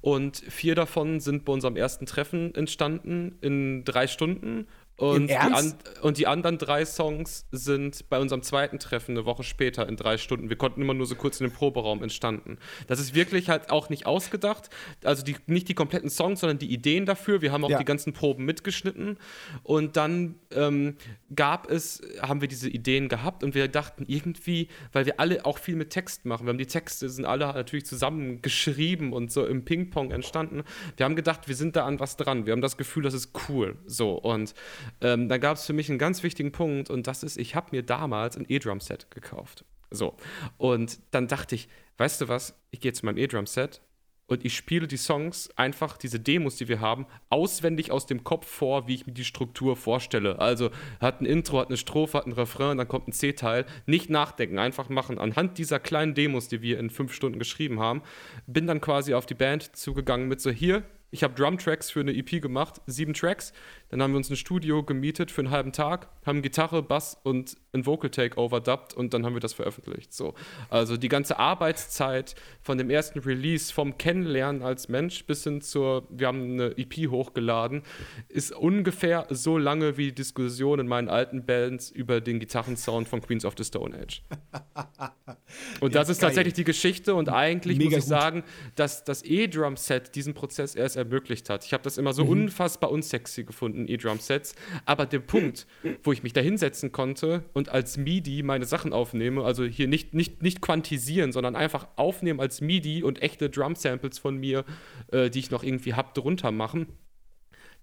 [0.01, 4.67] und vier davon sind bei unserem ersten Treffen entstanden in drei Stunden
[4.97, 9.43] Und die, an, und die, anderen drei Songs sind bei unserem zweiten Treffen eine Woche
[9.43, 10.49] später in drei Stunden.
[10.49, 12.57] Wir konnten immer nur so kurz in den Proberaum entstanden.
[12.87, 14.71] Das ist wirklich halt auch nicht ausgedacht.
[15.03, 17.43] Also die, nicht die kompletten Songs, sondern die Ideen dafür.
[17.43, 17.77] Wir haben auch ja.
[17.77, 19.19] die ganzen Proben mitgeschnitten.
[19.61, 20.95] Und dann ähm,
[21.35, 25.59] gab es, haben wir diese Ideen gehabt und wir dachten irgendwie, weil wir alle auch
[25.59, 26.47] viel mit Text machen.
[26.47, 30.63] Wir haben die Texte, sind alle natürlich zusammengeschrieben und so im Ping-Pong entstanden.
[30.95, 32.47] Wir haben gedacht, wir sind da an was dran.
[32.47, 33.77] Wir haben das Gefühl, das ist cool.
[33.85, 34.55] So und
[35.01, 37.67] ähm, da gab es für mich einen ganz wichtigen Punkt und das ist, ich habe
[37.71, 39.65] mir damals ein E-Drum-Set gekauft.
[39.91, 40.15] So.
[40.57, 43.81] Und dann dachte ich, weißt du was, ich gehe zu meinem E-Drum-Set
[44.27, 48.45] und ich spiele die Songs, einfach diese Demos, die wir haben, auswendig aus dem Kopf
[48.45, 50.39] vor, wie ich mir die Struktur vorstelle.
[50.39, 50.69] Also
[50.99, 53.65] hat ein Intro, hat eine Strophe, hat ein Refrain, dann kommt ein C-Teil.
[53.85, 55.17] Nicht nachdenken, einfach machen.
[55.17, 58.01] Anhand dieser kleinen Demos, die wir in fünf Stunden geschrieben haben,
[58.47, 62.13] bin dann quasi auf die Band zugegangen mit so, hier, ich habe Drum-Tracks für eine
[62.13, 63.53] EP gemacht, sieben Tracks.
[63.89, 67.55] Dann haben wir uns ein Studio gemietet für einen halben Tag, haben Gitarre, Bass und
[67.73, 70.13] ein Vocal Take overdubbt und dann haben wir das veröffentlicht.
[70.13, 70.33] So.
[70.69, 76.07] Also die ganze Arbeitszeit von dem ersten Release, vom Kennenlernen als Mensch bis hin zur,
[76.09, 77.83] wir haben eine EP hochgeladen,
[78.27, 83.21] ist ungefähr so lange wie die Diskussion in meinen alten Bands über den Gitarrensound von
[83.21, 84.23] Queens of the Stone Age.
[85.79, 86.29] Und das ja, ist geil.
[86.29, 88.09] tatsächlich die Geschichte und eigentlich Mega muss ich gut.
[88.09, 88.43] sagen,
[88.75, 91.65] dass das E-Drum-Set diesen Prozess erst ermöglicht hat.
[91.65, 92.31] Ich habe das immer so mhm.
[92.31, 94.55] unfassbar unsexy gefunden, E-Drum-Sets.
[94.85, 95.67] Aber der Punkt,
[96.03, 100.13] wo ich mich da hinsetzen konnte und als MIDI meine Sachen aufnehme, also hier nicht,
[100.13, 104.65] nicht, nicht quantisieren, sondern einfach aufnehmen als MIDI und echte Drum-Samples von mir,
[105.11, 106.87] äh, die ich noch irgendwie habe, drunter machen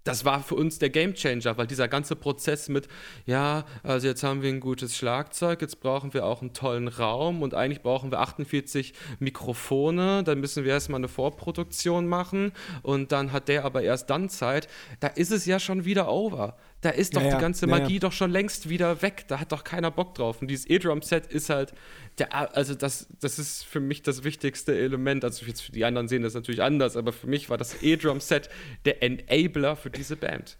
[0.05, 2.89] das war für uns der Gamechanger, weil dieser ganze Prozess mit,
[3.27, 7.43] ja, also jetzt haben wir ein gutes Schlagzeug, jetzt brauchen wir auch einen tollen Raum
[7.43, 12.53] und eigentlich brauchen wir 48 Mikrofone, dann müssen wir erstmal eine Vorproduktion machen
[12.83, 14.69] und dann hat der aber erst dann Zeit,
[15.01, 16.57] da ist es ja schon wieder over.
[16.85, 19.25] Da ist doch ja, die ganze Magie ja, doch schon längst wieder weg.
[19.29, 20.43] Da hat doch keiner Bock drauf.
[20.43, 21.73] Und dieses E-Drum-Set ist halt,
[22.19, 25.25] der, also das, das ist für mich das wichtigste Element.
[25.25, 28.51] Also jetzt für die anderen sehen das natürlich anders, aber für mich war das E-Drum-Set
[28.85, 30.59] der Enabler für diese Band.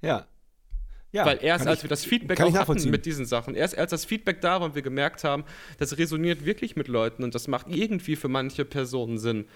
[0.00, 0.26] Ja.
[1.12, 3.90] Ja, Weil erst als ich, wir das Feedback auch hatten mit diesen Sachen, erst als
[3.90, 5.44] das Feedback da war und wir gemerkt haben,
[5.78, 9.46] das resoniert wirklich mit Leuten und das macht irgendwie für manche Personen Sinn,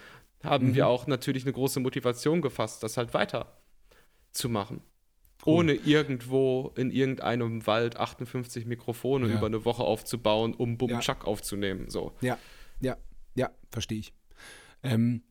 [0.44, 0.74] haben mhm.
[0.74, 3.58] wir auch natürlich eine große Motivation gefasst, das halt weiter
[4.32, 4.82] zu machen.
[5.44, 5.54] Cool.
[5.54, 9.36] Ohne irgendwo in irgendeinem Wald 58 Mikrofone ja.
[9.36, 11.00] über eine Woche aufzubauen, um Bum ja.
[11.24, 11.88] Aufzunehmen.
[11.88, 12.12] So.
[12.20, 12.38] Ja,
[12.80, 12.96] ja,
[13.34, 14.12] ja, verstehe ich.
[14.82, 15.22] Ähm,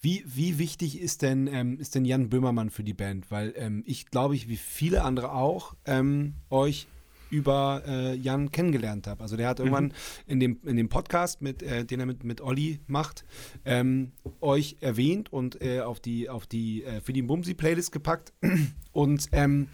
[0.00, 3.30] wie, wie wichtig ist denn, ähm, ist denn Jan Böhmermann für die Band?
[3.30, 6.88] Weil ähm, ich glaube, ich, wie viele andere auch, ähm, euch
[7.32, 9.22] über äh, Jan kennengelernt habe.
[9.22, 9.92] Also der hat irgendwann mhm.
[10.26, 13.24] in, dem, in dem Podcast, mit, äh, den er mit, mit Olli macht,
[13.64, 14.12] ähm,
[14.42, 18.34] euch erwähnt und äh, auf die, auf die äh, für die Bumsi-Playlist gepackt.
[18.92, 19.68] Und ähm,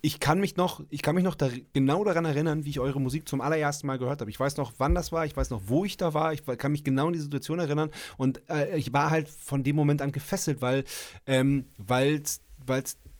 [0.00, 3.00] ich kann mich noch, ich kann mich noch da, genau daran erinnern, wie ich eure
[3.00, 4.30] Musik zum allerersten Mal gehört habe.
[4.30, 6.72] Ich weiß noch, wann das war, ich weiß noch, wo ich da war, ich kann
[6.72, 10.10] mich genau an die Situation erinnern und äh, ich war halt von dem Moment an
[10.10, 10.82] gefesselt, weil
[11.28, 12.40] ähm, es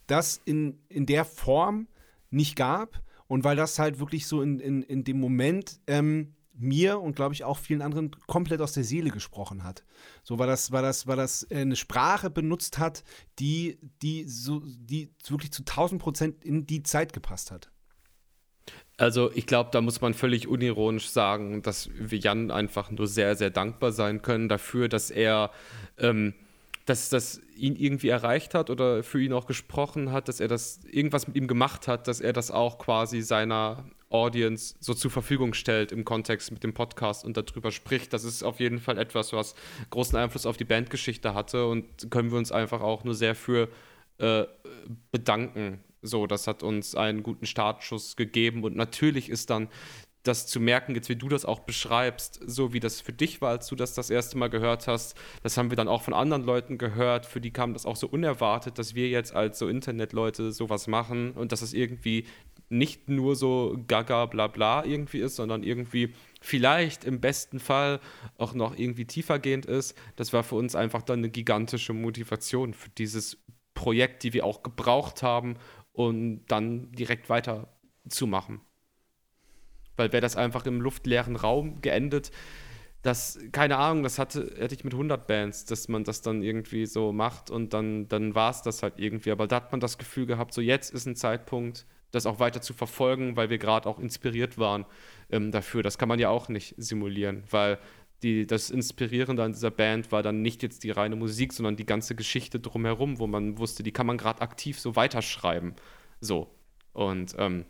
[0.07, 1.87] das in, in der Form
[2.29, 6.99] nicht gab und weil das halt wirklich so in, in, in dem Moment ähm, mir
[6.99, 9.83] und glaube ich auch vielen anderen komplett aus der Seele gesprochen hat.
[10.23, 13.03] So war das, war das, war das äh, eine Sprache benutzt hat,
[13.39, 17.71] die, die so, die wirklich zu 1000 Prozent in die Zeit gepasst hat.
[18.97, 23.35] Also ich glaube, da muss man völlig unironisch sagen, dass wir Jan einfach nur sehr,
[23.35, 25.51] sehr dankbar sein können dafür, dass er
[25.97, 26.33] ähm,
[26.85, 30.81] dass das ihn irgendwie erreicht hat oder für ihn auch gesprochen hat, dass er das
[30.89, 35.53] irgendwas mit ihm gemacht hat, dass er das auch quasi seiner Audience so zur Verfügung
[35.53, 38.13] stellt im Kontext mit dem Podcast und darüber spricht.
[38.13, 39.55] Das ist auf jeden Fall etwas, was
[39.89, 43.67] großen Einfluss auf die Bandgeschichte hatte und können wir uns einfach auch nur sehr für
[44.19, 44.45] äh,
[45.11, 45.83] bedanken.
[46.03, 49.69] So, das hat uns einen guten Startschuss gegeben und natürlich ist dann
[50.27, 53.51] das zu merken, jetzt wie du das auch beschreibst, so wie das für dich war,
[53.51, 56.43] als du das das erste Mal gehört hast, das haben wir dann auch von anderen
[56.43, 60.51] Leuten gehört, für die kam das auch so unerwartet, dass wir jetzt als so Internetleute
[60.51, 62.25] sowas machen und dass es irgendwie
[62.69, 67.99] nicht nur so gaga bla bla irgendwie ist, sondern irgendwie vielleicht im besten Fall
[68.37, 69.95] auch noch irgendwie tiefergehend ist.
[70.15, 73.37] Das war für uns einfach dann eine gigantische Motivation für dieses
[73.75, 75.57] Projekt, die wir auch gebraucht haben,
[75.93, 78.61] um dann direkt weiterzumachen.
[79.97, 82.31] Weil wäre das einfach im luftleeren Raum geendet,
[83.05, 86.87] das, keine Ahnung, das hatte, hätte ich mit 100 Bands, dass man das dann irgendwie
[86.87, 89.29] so macht und dann, dann war es das halt irgendwie.
[89.29, 92.61] Aber da hat man das Gefühl gehabt, so jetzt ist ein Zeitpunkt, das auch weiter
[92.61, 94.85] zu verfolgen, weil wir gerade auch inspiriert waren
[95.29, 95.83] ähm, dafür.
[95.83, 97.77] Das kann man ja auch nicht simulieren, weil
[98.23, 101.85] die, das Inspirierende an dieser Band war dann nicht jetzt die reine Musik, sondern die
[101.85, 105.75] ganze Geschichte drumherum, wo man wusste, die kann man gerade aktiv so weiterschreiben.
[106.21, 106.49] So.
[106.93, 107.65] Und ähm,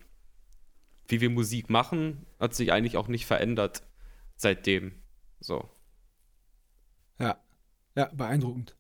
[1.08, 3.84] wie wir Musik machen, hat sich eigentlich auch nicht verändert
[4.36, 4.93] seitdem.
[5.39, 5.70] So.
[7.20, 7.38] Ja,
[7.95, 8.76] ja, beeindruckend.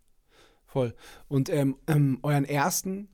[0.65, 0.95] Voll.
[1.27, 3.09] Und ähm, ähm, euren ersten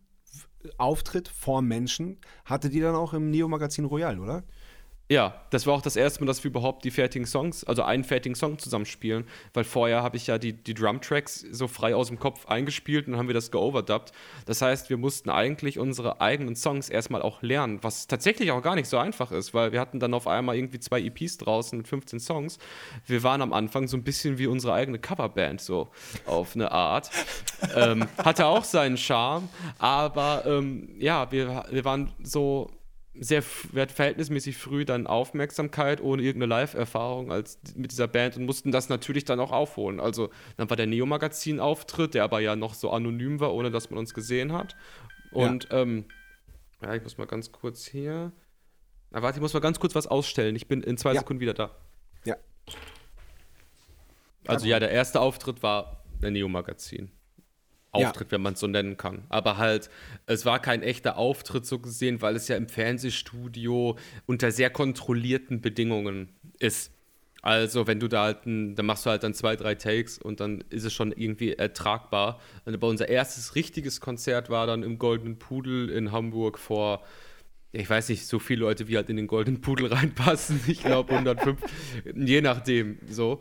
[0.77, 4.43] Auftritt vor Menschen hattet ihr dann auch im Neo-Magazin Royal, oder?
[5.11, 8.05] Ja, das war auch das erste Mal, dass wir überhaupt die fertigen Songs, also einen
[8.05, 12.17] fertigen Song zusammenspielen, weil vorher habe ich ja die, die Drum-Tracks so frei aus dem
[12.17, 14.13] Kopf eingespielt und dann haben wir das geoverdubbt.
[14.45, 18.75] Das heißt, wir mussten eigentlich unsere eigenen Songs erstmal auch lernen, was tatsächlich auch gar
[18.75, 21.89] nicht so einfach ist, weil wir hatten dann auf einmal irgendwie zwei EPs draußen mit
[21.89, 22.57] 15 Songs.
[23.05, 25.89] Wir waren am Anfang so ein bisschen wie unsere eigene Coverband, so
[26.25, 27.11] auf eine Art.
[27.75, 32.71] ähm, hatte auch seinen Charme, aber ähm, ja, wir, wir waren so
[33.13, 38.89] sehr verhältnismäßig früh dann Aufmerksamkeit ohne irgendeine Live-Erfahrung als mit dieser Band und mussten das
[38.89, 39.99] natürlich dann auch aufholen.
[39.99, 43.99] Also dann war der Neo-Magazin-Auftritt, der aber ja noch so anonym war, ohne dass man
[43.99, 44.75] uns gesehen hat.
[45.31, 46.05] Und ja, ähm,
[46.81, 48.31] ja ich muss mal ganz kurz hier.
[49.11, 50.55] Na, warte, ich muss mal ganz kurz was ausstellen.
[50.55, 51.19] Ich bin in zwei ja.
[51.19, 51.75] Sekunden wieder da.
[52.23, 52.37] Ja.
[54.47, 57.11] Also ja, der erste Auftritt war der Neo-Magazin.
[57.91, 58.31] Auftritt, ja.
[58.33, 59.23] wenn man es so nennen kann.
[59.29, 59.89] Aber halt,
[60.25, 65.61] es war kein echter Auftritt so gesehen, weil es ja im Fernsehstudio unter sehr kontrollierten
[65.61, 66.29] Bedingungen
[66.59, 66.91] ist.
[67.41, 70.39] Also, wenn du da halt, ein, dann machst du halt dann zwei, drei Takes und
[70.39, 72.39] dann ist es schon irgendwie ertragbar.
[72.65, 77.03] Aber unser erstes richtiges Konzert war dann im Goldenen Pudel in Hamburg vor,
[77.73, 80.61] ich weiß nicht, so viele Leute, wie halt in den Goldenen Pudel reinpassen.
[80.67, 81.59] Ich glaube 105,
[82.15, 83.39] je nachdem, so.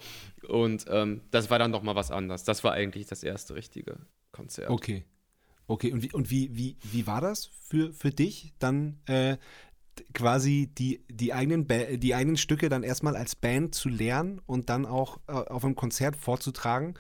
[0.48, 2.42] Und ähm, das war dann nochmal was anderes.
[2.44, 3.98] Das war eigentlich das erste richtige
[4.40, 4.70] Konzert.
[4.70, 5.04] Okay.
[5.66, 9.36] Okay, und wie, und wie, wie, wie war das für, für dich, dann äh,
[10.14, 11.68] quasi die, die, eigenen
[12.00, 15.76] die eigenen Stücke dann erstmal als Band zu lernen und dann auch äh, auf einem
[15.76, 16.94] Konzert vorzutragen?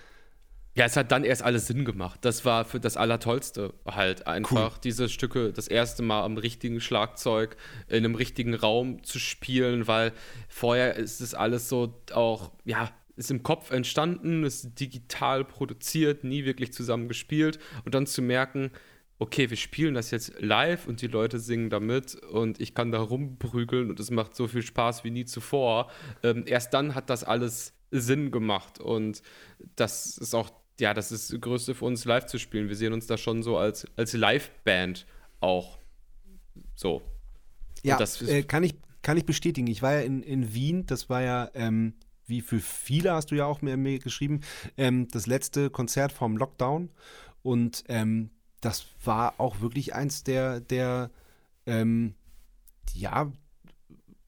[0.76, 2.20] Ja, es hat dann erst alles Sinn gemacht.
[2.22, 4.80] Das war für das Allertollste halt einfach, cool.
[4.84, 7.56] diese Stücke das erste Mal am richtigen Schlagzeug
[7.88, 10.12] in einem richtigen Raum zu spielen, weil
[10.48, 12.88] vorher ist es alles so auch, ja,
[13.20, 18.70] ist im Kopf entstanden, ist digital produziert, nie wirklich zusammen gespielt und dann zu merken,
[19.18, 22.98] okay, wir spielen das jetzt live und die Leute singen damit und ich kann da
[22.98, 25.90] rumprügeln und es macht so viel Spaß wie nie zuvor.
[26.22, 29.22] Ähm, erst dann hat das alles Sinn gemacht und
[29.76, 30.50] das ist auch,
[30.80, 32.68] ja, das ist das Größte für uns, live zu spielen.
[32.68, 35.06] Wir sehen uns da schon so als, als Live-Band
[35.40, 35.78] auch
[36.74, 37.02] so.
[37.82, 39.66] Ja, das äh, kann, ich, kann ich bestätigen.
[39.66, 41.92] Ich war ja in, in Wien, das war ja ähm,
[42.30, 44.40] wie für viele hast du ja auch mir, geschrieben,
[44.76, 46.90] ähm, das letzte Konzert vom Lockdown.
[47.42, 51.10] Und ähm, das war auch wirklich eins der, der
[51.66, 52.14] ähm,
[52.94, 53.32] ja,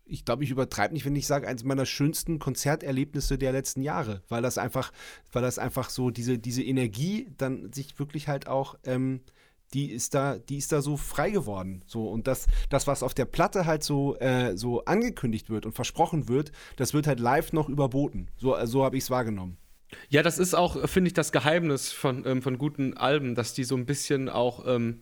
[0.04, 4.22] ich glaube, ich übertreibe nicht, wenn ich sage, eins meiner schönsten Konzerterlebnisse der letzten Jahre,
[4.28, 4.92] weil das einfach,
[5.32, 9.20] weil das einfach so diese, diese Energie dann sich wirklich halt auch ähm,
[9.74, 11.82] die ist da, die ist da so frei geworden.
[11.86, 15.72] So, und das, das, was auf der Platte halt so, äh, so angekündigt wird und
[15.72, 18.28] versprochen wird, das wird halt live noch überboten.
[18.36, 19.56] So, so habe ich es wahrgenommen.
[20.08, 23.64] Ja, das ist auch, finde ich, das Geheimnis von, ähm, von guten Alben, dass die
[23.64, 25.00] so ein bisschen auch ähm,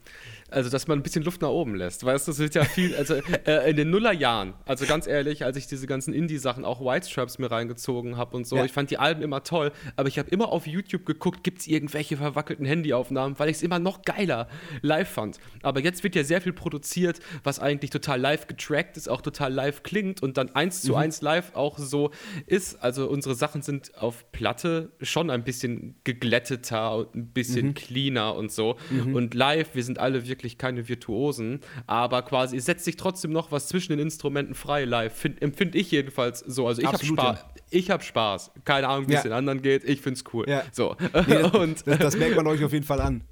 [0.50, 2.04] also dass man ein bisschen Luft nach oben lässt.
[2.04, 3.14] Weißt du, es wird ja viel, also
[3.46, 7.38] äh, in den Nullerjahren, also ganz ehrlich, als ich diese ganzen Indie-Sachen, auch White Straps
[7.38, 8.64] mir reingezogen habe und so, ja.
[8.64, 11.66] ich fand die Alben immer toll, aber ich habe immer auf YouTube geguckt, gibt es
[11.66, 14.48] irgendwelche verwackelten Handyaufnahmen, weil ich es immer noch geiler
[14.82, 15.38] live fand.
[15.62, 19.52] Aber jetzt wird ja sehr viel produziert, was eigentlich total live getrackt ist, auch total
[19.52, 20.98] live klingt und dann eins zu mhm.
[20.98, 22.10] eins live auch so
[22.46, 22.82] ist.
[22.82, 27.74] Also unsere Sachen sind auf Platte schon ein bisschen geglätteter und ein bisschen mhm.
[27.74, 28.76] cleaner und so.
[28.90, 29.14] Mhm.
[29.14, 33.52] Und live, wir sind alle wirklich keine Virtuosen, aber quasi es setzt sich trotzdem noch
[33.52, 36.66] was zwischen den Instrumenten frei live, empfinde ich jedenfalls so.
[36.66, 37.44] Also ich habe Spaß.
[37.70, 38.50] Ich habe Spaß.
[38.64, 39.18] Keine Ahnung, wie ja.
[39.18, 39.84] es den anderen geht.
[39.84, 40.48] Ich finde es cool.
[40.48, 40.64] Ja.
[40.72, 40.96] So.
[41.26, 43.22] Nee, und das, das merkt man euch auf jeden Fall an.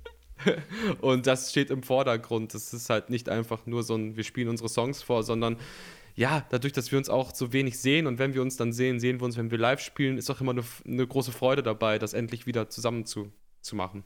[1.01, 2.55] und das steht im Vordergrund.
[2.55, 5.57] Das ist halt nicht einfach nur so ein, wir spielen unsere Songs vor, sondern
[6.19, 8.99] ja, dadurch, dass wir uns auch so wenig sehen und wenn wir uns dann sehen,
[8.99, 12.01] sehen wir uns, wenn wir live spielen, ist auch immer eine, eine große Freude dabei,
[12.01, 14.03] das endlich wieder zusammen zu, zu machen.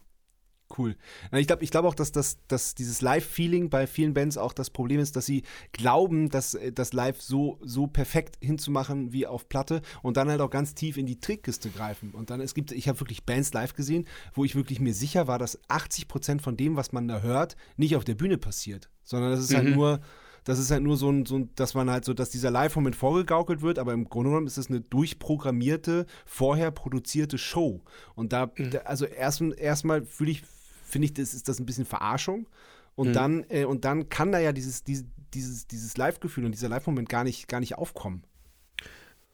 [0.76, 0.94] Cool.
[1.32, 4.68] Ich glaube ich glaub auch, dass, dass, dass dieses Live-Feeling bei vielen Bands auch das
[4.68, 5.42] Problem ist, dass sie
[5.72, 10.42] glauben, dass äh, das Live so, so perfekt hinzumachen wie auf Platte und dann halt
[10.42, 12.10] auch ganz tief in die Trickkiste greifen.
[12.12, 15.28] Und dann, es gibt, ich habe wirklich Bands live gesehen, wo ich wirklich mir sicher
[15.28, 18.90] war, dass 80 Prozent von dem, was man da hört, nicht auf der Bühne passiert,
[19.02, 19.68] sondern das ist halt mhm.
[19.68, 20.00] halt nur
[20.44, 22.96] das ist halt nur so ein, so ein, dass man halt so, dass dieser Live-Moment
[22.96, 27.82] vorgegaukelt wird, aber im Grunde genommen ist es eine durchprogrammierte, vorher produzierte Show.
[28.14, 28.72] Und da, mhm.
[28.84, 30.42] also erstmal erst fühle ich,
[30.84, 32.48] finde ich, das ist das ein bisschen Verarschung.
[32.94, 33.12] Und mhm.
[33.12, 37.08] dann, äh, und dann kann da ja dieses, dieses, dieses, dieses Live-Gefühl und dieser Live-Moment
[37.08, 38.24] gar nicht, gar nicht aufkommen.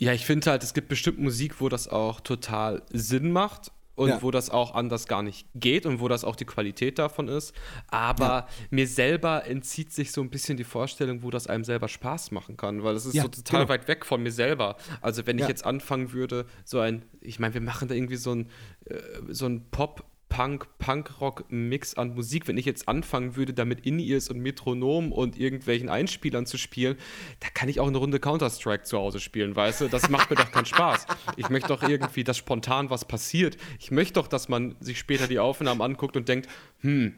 [0.01, 3.73] Ja, ich finde halt, es gibt bestimmt Musik, wo das auch total Sinn macht.
[3.99, 4.23] Und Ja.
[4.23, 7.53] wo das auch anders gar nicht geht und wo das auch die Qualität davon ist.
[7.89, 8.47] Aber Ja.
[8.71, 12.57] mir selber entzieht sich so ein bisschen die Vorstellung, wo das einem selber Spaß machen
[12.57, 13.69] kann, weil es ist Ja, so total genau.
[13.71, 14.77] weit weg von mir selber.
[15.01, 18.33] Also wenn ich jetzt anfangen würde, so ein, ich meine, wir machen da irgendwie so
[18.35, 18.49] ein,
[18.85, 18.95] äh,
[19.29, 24.41] so ein Pop- Punk, Punkrock-Mix an Musik, wenn ich jetzt anfangen würde, damit In-Ears und
[24.41, 26.97] Metronom und irgendwelchen Einspielern zu spielen,
[27.41, 29.89] da kann ich auch eine Runde Counter-Strike zu Hause spielen, weißt du?
[29.89, 31.07] Das macht mir doch keinen Spaß.
[31.37, 33.57] Ich möchte doch irgendwie, dass spontan was passiert.
[33.79, 36.49] Ich möchte doch, dass man sich später die Aufnahmen anguckt und denkt,
[36.81, 37.15] hm,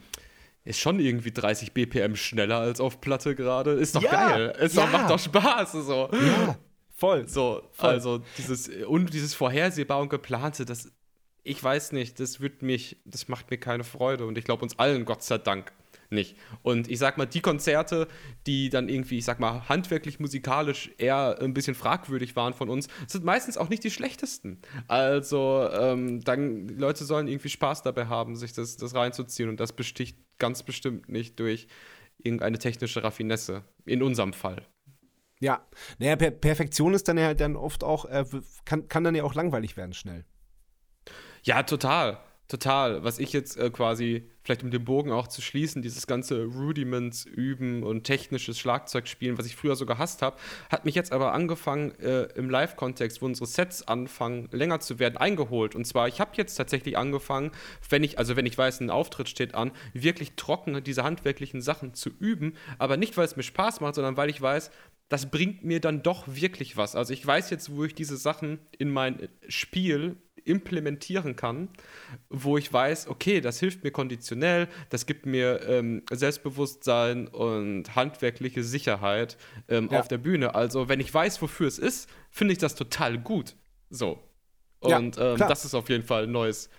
[0.65, 3.73] ist schon irgendwie 30 BPM schneller als auf Platte gerade.
[3.73, 4.57] Ist doch Ja, geil.
[4.61, 4.91] Ist doch, ja.
[4.91, 5.73] macht doch Spaß.
[5.73, 6.09] So.
[6.13, 6.59] Ja,
[6.95, 7.27] voll.
[7.27, 7.91] So, Voll.
[7.91, 10.93] also dieses und dieses vorhersehbar und geplante, das
[11.45, 14.79] ich weiß nicht, das wird mich, das macht mir keine Freude und ich glaube uns
[14.79, 15.73] allen Gott sei Dank
[16.11, 16.37] nicht.
[16.63, 18.09] Und ich sag mal, die Konzerte,
[18.47, 22.89] die dann irgendwie, ich sag mal, handwerklich, musikalisch eher ein bisschen fragwürdig waren von uns,
[23.07, 24.59] sind meistens auch nicht die schlechtesten.
[24.89, 29.61] Also, ähm, dann, die Leute sollen irgendwie Spaß dabei haben, sich das, das reinzuziehen und
[29.61, 31.69] das besticht ganz bestimmt nicht durch
[32.19, 33.65] irgendeine technische Raffinesse.
[33.87, 34.67] In unserem Fall.
[35.41, 35.67] Ja,
[35.99, 38.25] naja, per Perfektion ist dann ja dann oft auch, äh,
[38.67, 40.25] kann, kann dann ja auch langweilig werden schnell.
[41.43, 42.19] Ja, total.
[42.49, 43.05] Total.
[43.05, 47.25] Was ich jetzt äh, quasi, vielleicht um den Bogen auch zu schließen, dieses ganze Rudiments
[47.25, 50.37] üben und technisches Schlagzeugspielen, was ich früher so gehasst habe,
[50.71, 55.17] hat mich jetzt aber angefangen, äh, im Live-Kontext, wo unsere Sets anfangen, länger zu werden,
[55.17, 55.75] eingeholt.
[55.75, 57.51] Und zwar, ich habe jetzt tatsächlich angefangen,
[57.89, 61.95] wenn ich, also wenn ich weiß, ein Auftritt steht an, wirklich trocken diese handwerklichen Sachen
[61.95, 64.71] zu üben, aber nicht, weil es mir Spaß macht, sondern weil ich weiß,
[65.11, 66.95] das bringt mir dann doch wirklich was.
[66.95, 71.69] Also ich weiß jetzt, wo ich diese Sachen in mein Spiel implementieren kann,
[72.29, 78.63] wo ich weiß, okay, das hilft mir konditionell, das gibt mir ähm, Selbstbewusstsein und handwerkliche
[78.63, 79.37] Sicherheit
[79.69, 80.01] ähm, Ja.
[80.01, 80.55] auf der Bühne.
[80.55, 83.55] Also wenn ich weiß, wofür es ist, finde ich das total gut.
[83.91, 84.19] So.
[84.85, 85.49] Ja, Und ähm, klar.
[85.49, 86.71] das ist auf jeden Fall ein neues,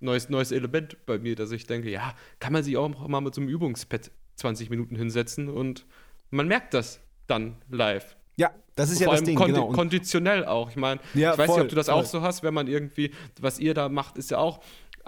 [0.00, 3.34] neues, neues Element bei mir, dass ich denke, ja, kann man sich auch mal mit
[3.34, 5.84] so einem Übungspad 20 Minuten hinsetzen und
[6.30, 8.16] man merkt das dann live.
[8.36, 9.68] Ja, das ist Vor ja das Ding, kondi genau.
[9.72, 10.70] Konditionell auch.
[10.70, 12.06] Ich meine, Ja, ich weiß voll, nicht, ob du das auch voll.
[12.06, 14.60] so hast, wenn man irgendwie, was ihr da macht, ist ja auch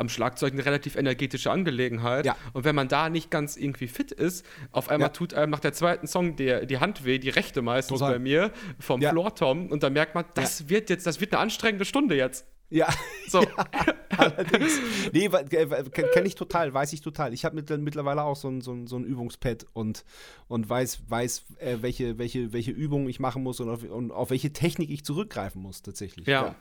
[0.03, 2.27] am Schlagzeug eine relativ energetische Angelegenheit.
[2.27, 2.37] Ja.
[2.53, 5.13] Und wenn man da nicht ganz irgendwie fit ist, auf einmal Ja.
[5.15, 8.15] tut einem nach der zweiten Song der, die Hand weh, die rechte meistens Total.
[8.15, 9.11] bei mir, vom Ja.
[9.11, 9.69] Floor-Tom.
[9.71, 12.47] Und dann merkt man, das wird jetzt, das wird eine anstrengende Stunde jetzt.
[12.69, 12.89] ja,
[13.29, 13.45] So.
[14.17, 14.81] allerdings.
[15.13, 17.33] Nee, kenne ich total, weiß ich total.
[17.35, 20.05] Ich habe mit, mittlerweile auch so ein, so ein, so ein Übungspad und,
[20.49, 24.31] und weiß, weiß äh, welche, welche, welche Übungen ich machen muss und auf, und auf
[24.31, 26.27] welche Technik ich zurückgreifen muss, tatsächlich.
[26.27, 26.43] Ja.
[26.47, 26.55] Ja,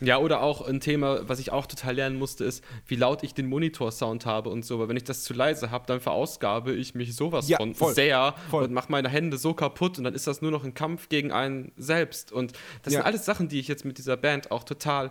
[0.00, 3.46] oder auch ein Thema, was ich auch total lernen musste, ist, wie laut ich den
[3.48, 4.78] Monitor-Sound habe und so.
[4.78, 7.94] Weil wenn ich das zu leise habe, dann verausgabe ich mich sowas Ja, von voll.
[7.94, 8.64] sehr Voll.
[8.64, 11.32] und mache meine Hände so kaputt und dann ist das nur noch ein Kampf gegen
[11.32, 12.30] einen selbst.
[12.32, 13.00] Und das Ja.
[13.00, 15.10] sind alles Sachen, die ich jetzt mit dieser Band auch total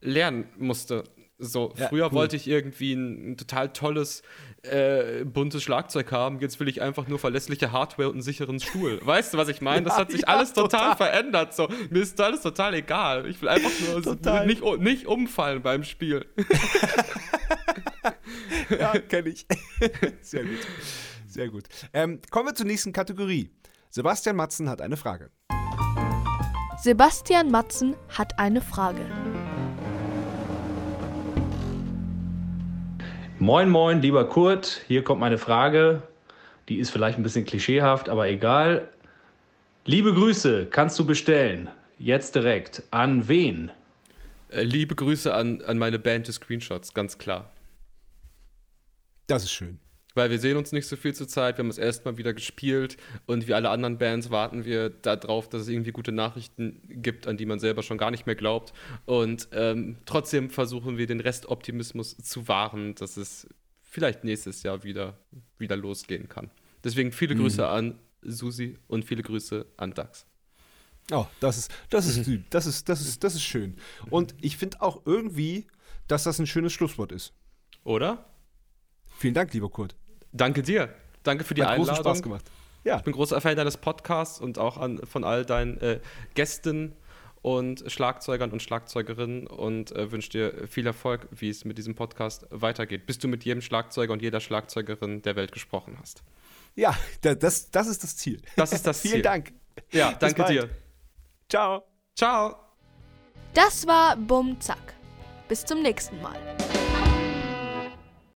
[0.00, 1.04] lernen musste.
[1.40, 2.12] So, Ja, früher cool.
[2.12, 4.22] wollte ich irgendwie ein, ein total tolles,
[4.62, 6.40] äh, buntes Schlagzeug haben.
[6.40, 8.98] Jetzt will ich einfach nur verlässliche Hardware und einen sicheren Stuhl.
[9.04, 9.82] Weißt du, was ich meine?
[9.82, 10.96] Das Ja, hat sich ja, alles total, total.
[10.96, 11.54] verändert.
[11.54, 13.26] So, mir ist alles total egal.
[13.28, 14.46] Ich will einfach nur Total.
[14.46, 16.26] nicht, nicht umfallen beim Spiel.
[18.70, 19.46] ja kenne ich.
[20.20, 20.58] Sehr gut.
[21.28, 21.64] Sehr gut.
[21.92, 23.50] Ähm, kommen wir zur nächsten Kategorie.
[23.90, 25.30] Sebastian Matzen hat eine Frage.
[26.82, 29.04] Sebastian Matzen hat eine Frage.
[33.40, 34.82] Moin, moin, lieber Kurt.
[34.88, 36.02] Hier kommt meine Frage.
[36.68, 38.88] Die ist vielleicht ein bisschen klischeehaft, aber egal.
[39.84, 41.70] Liebe Grüße, kannst du bestellen.
[42.00, 42.82] Jetzt direkt.
[42.90, 43.70] An wen?
[44.48, 47.52] Äh, liebe Grüße an, an meine Band des Screenshots, ganz klar.
[49.28, 49.78] Das ist schön.
[50.18, 52.96] Weil wir sehen uns nicht so viel zur Zeit, wir haben es erstmal wieder gespielt
[53.26, 57.36] und wie alle anderen Bands warten wir darauf, dass es irgendwie gute Nachrichten gibt, an
[57.36, 58.72] die man selber schon gar nicht mehr glaubt.
[59.06, 63.46] Und ähm, trotzdem versuchen wir den Restoptimismus zu wahren, dass es
[63.84, 65.16] vielleicht nächstes Jahr wieder,
[65.56, 66.50] wieder losgehen kann.
[66.82, 70.26] Deswegen viele Grüße an Susi und viele Grüße an Dax.
[71.12, 72.40] Oh, das ist, das ist süß.
[72.50, 73.76] Das ist, das ist, das ist schön.
[74.10, 75.68] Und ich finde auch irgendwie,
[76.08, 77.34] dass das ein schönes Schlusswort ist.
[77.84, 78.24] Oder?
[79.16, 79.94] Vielen Dank, lieber Kurt.
[80.32, 80.88] Danke dir.
[81.22, 82.12] Danke für die Hat großen Einladung.
[82.14, 82.44] Spaß gemacht.
[82.84, 86.00] Ja, Ich bin großer Fan deines Podcasts und auch an, von all deinen äh,
[86.34, 86.94] Gästen
[87.42, 92.46] und Schlagzeugern und Schlagzeugerinnen und äh, wünsche dir viel Erfolg, wie es mit diesem Podcast
[92.50, 96.22] weitergeht, bis du mit jedem Schlagzeuger und jeder Schlagzeugerin der Welt gesprochen hast.
[96.76, 98.40] ja da- das, das ist das Ziel.
[98.56, 99.22] Das ist das Vielen Ziel.
[99.22, 99.52] Dank.
[99.92, 100.50] Ja, danke bald.
[100.50, 100.68] dir.
[101.48, 101.82] Ciao.
[102.16, 102.56] Ciao.
[103.54, 104.94] Das war Bum Zack.
[105.48, 106.36] Bis zum nächsten Mal.